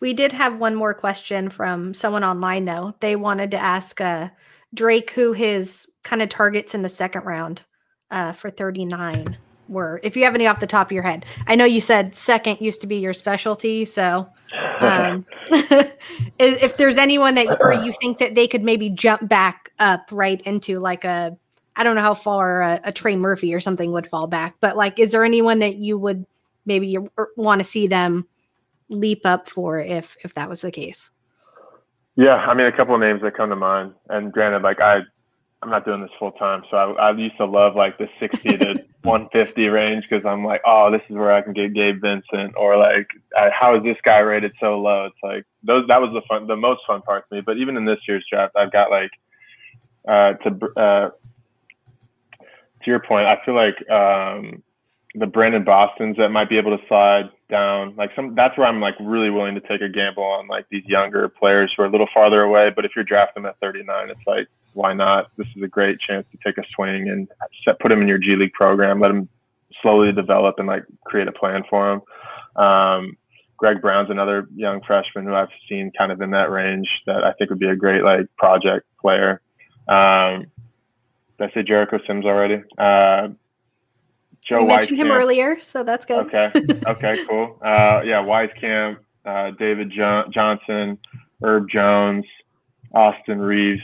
[0.00, 2.94] We did have one more question from someone online, though.
[3.00, 4.28] They wanted to ask uh,
[4.74, 7.62] Drake who his kind of targets in the second round
[8.10, 9.36] uh, for 39
[9.68, 10.00] were.
[10.02, 12.60] If you have any off the top of your head, I know you said second
[12.60, 13.84] used to be your specialty.
[13.84, 14.28] So
[14.80, 15.26] um,
[16.38, 20.40] if there's anyone that or you think that they could maybe jump back up right
[20.42, 21.36] into like a
[21.78, 24.78] I don't know how far a, a Trey Murphy or something would fall back, but
[24.78, 26.24] like, is there anyone that you would
[26.64, 28.26] maybe you want to see them
[28.88, 31.10] leap up for if if that was the case?
[32.16, 35.00] Yeah, I mean, a couple of names that come to mind, and granted, like I,
[35.62, 38.56] I'm not doing this full time, so I, I used to love like the 60
[38.58, 42.54] to 150 range because I'm like, oh, this is where I can get Gabe Vincent,
[42.56, 43.06] or like,
[43.36, 45.06] I, how is this guy rated so low?
[45.06, 47.42] It's like those that was the fun, the most fun part to me.
[47.42, 49.10] But even in this year's draft, I've got like
[50.08, 51.10] uh, to uh,
[52.86, 54.62] to your point, I feel like um,
[55.18, 57.96] the Brandon Boston's that might be able to slide down.
[57.96, 60.84] Like some, that's where I'm like really willing to take a gamble on like these
[60.84, 62.70] younger players who are a little farther away.
[62.74, 65.30] But if you're drafting them at 39, it's like why not?
[65.38, 67.28] This is a great chance to take a swing and
[67.64, 69.00] set, put them in your G League program.
[69.00, 69.28] Let them
[69.80, 72.02] slowly develop and like create a plan for
[72.56, 72.62] them.
[72.62, 73.16] Um,
[73.56, 77.32] Greg Brown's another young freshman who I've seen kind of in that range that I
[77.32, 79.40] think would be a great like project player.
[79.88, 80.46] Um,
[81.38, 82.62] did I say Jericho Sims already?
[82.76, 83.28] Uh,
[84.46, 86.26] Joe we mentioned him earlier, so that's good.
[86.26, 86.52] Okay.
[86.86, 87.24] Okay.
[87.28, 87.58] cool.
[87.62, 90.98] Uh, yeah, Wieskamp, uh, David jo- Johnson,
[91.42, 92.24] Herb Jones,
[92.94, 93.82] Austin Reaves,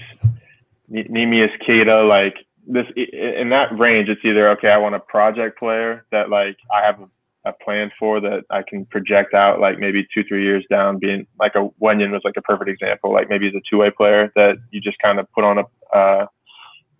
[0.95, 2.03] N- Neemias Queta.
[2.05, 2.37] Like
[2.67, 4.69] this in that range, it's either okay.
[4.69, 8.63] I want a project player that like I have a, a plan for that I
[8.63, 10.99] can project out like maybe two three years down.
[10.99, 13.13] Being like a Wenyen was like a perfect example.
[13.13, 15.97] Like maybe he's a two way player that you just kind of put on a
[15.97, 16.27] uh,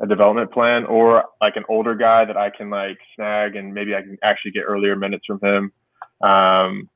[0.03, 3.95] a development plan or like an older guy that I can like snag and maybe
[3.95, 5.73] I can actually get earlier minutes from him.
[6.21, 6.91] Um,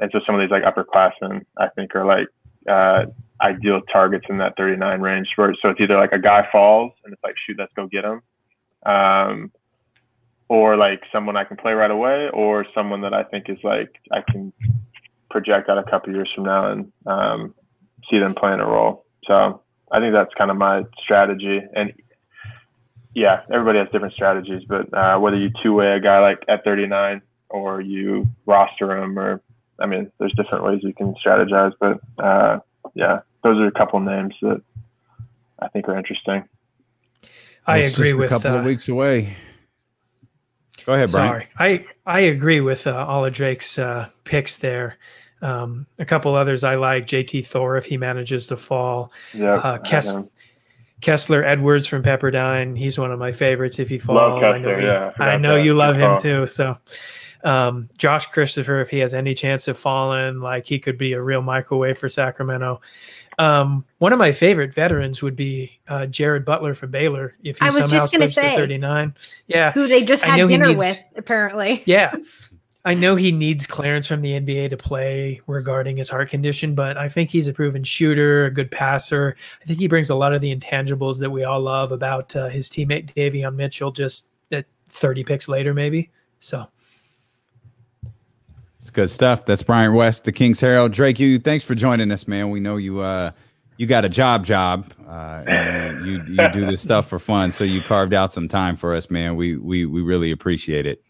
[0.00, 2.26] and so some of these like upperclassmen I think are like
[2.68, 3.06] uh,
[3.40, 5.28] ideal targets in that 39 range.
[5.36, 8.04] Where, so it's either like a guy falls and it's like shoot, let's go get
[8.04, 8.20] him,
[8.84, 9.52] um,
[10.48, 13.94] or like someone I can play right away, or someone that I think is like
[14.10, 14.52] I can
[15.30, 17.54] project out a couple years from now and um,
[18.10, 19.04] see them playing a role.
[19.26, 21.60] So I think that's kind of my strategy.
[21.74, 21.92] And
[23.14, 26.64] yeah, everybody has different strategies, but uh, whether you two way a guy like at
[26.64, 29.42] 39 or you roster him, or
[29.78, 31.72] I mean, there's different ways you can strategize.
[31.80, 32.60] But uh,
[32.94, 34.62] yeah, those are a couple names that
[35.58, 36.44] I think are interesting.
[37.66, 39.36] I agree with a couple uh, of weeks away.
[40.86, 41.28] Go ahead, Brian.
[41.28, 44.96] Sorry, I I agree with uh, all of Drake's uh, picks there.
[45.42, 49.12] Um, a couple others I like JT Thor if he manages to fall.
[49.34, 50.28] Yeah, uh, Kes-
[51.00, 52.76] Kessler Edwards from Pepperdine.
[52.76, 53.78] He's one of my favorites.
[53.78, 56.46] If he falls, Kessler, I know, yeah, I, I know you love him too.
[56.46, 56.76] So,
[57.44, 61.22] um, Josh Christopher, if he has any chance of falling, like he could be a
[61.22, 62.80] real microwave for Sacramento.
[63.38, 67.36] Um, one of my favorite veterans would be uh, Jared Butler from Baylor.
[67.42, 69.14] If he I was somehow just going to say 39,
[69.46, 71.82] yeah, who they just had dinner needs, with, apparently.
[71.86, 72.12] Yeah,
[72.84, 76.96] I know he needs clearance from the NBA to play regarding his heart condition, but
[76.96, 79.36] I think he's a proven shooter, a good passer.
[79.60, 82.48] I think he brings a lot of the intangibles that we all love about uh,
[82.48, 86.10] his teammate Davion Mitchell just at 30 picks later, maybe.
[86.38, 86.66] So
[88.78, 89.44] it's good stuff.
[89.44, 90.92] That's Bryant West, the Kings Herald.
[90.92, 92.48] Drake, you thanks for joining us, man.
[92.48, 93.32] We know you uh
[93.76, 94.90] you got a job job.
[95.06, 95.42] Uh
[96.02, 99.10] you you do this stuff for fun, so you carved out some time for us,
[99.10, 99.36] man.
[99.36, 101.02] We we we really appreciate it.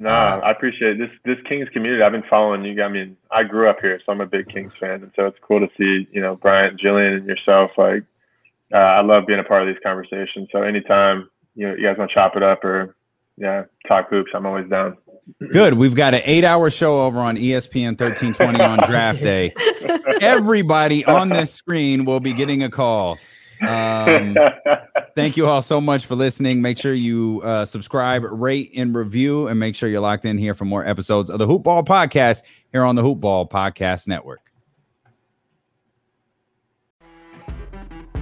[0.00, 0.98] No, I appreciate it.
[0.98, 2.02] this this Kings community.
[2.02, 2.80] I've been following you.
[2.82, 5.38] I mean, I grew up here, so I'm a big Kings fan, and so it's
[5.42, 7.72] cool to see you know Bryant, Jillian, and yourself.
[7.76, 8.04] Like,
[8.72, 10.48] uh, I love being a part of these conversations.
[10.52, 12.94] So anytime you know you guys want to chop it up or
[13.36, 14.96] yeah talk hoops, I'm always down.
[15.52, 15.74] Good.
[15.74, 19.52] We've got an eight-hour show over on ESPN 1320 on draft day.
[20.22, 23.18] Everybody on this screen will be getting a call.
[23.62, 24.36] Um,
[25.16, 26.62] thank you all so much for listening.
[26.62, 30.54] Make sure you uh, subscribe, rate, and review, and make sure you're locked in here
[30.54, 32.42] for more episodes of the Hoopball Podcast
[32.72, 34.40] here on the Hoopball Podcast Network.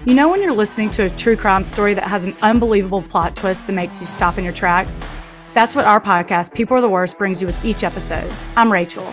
[0.06, 3.34] You know, when you're listening to a true crime story that has an unbelievable plot
[3.34, 4.96] twist that makes you stop in your tracks?
[5.52, 8.32] That's what our podcast, People Are the Worst, brings you with each episode.
[8.56, 9.12] I'm Rachel.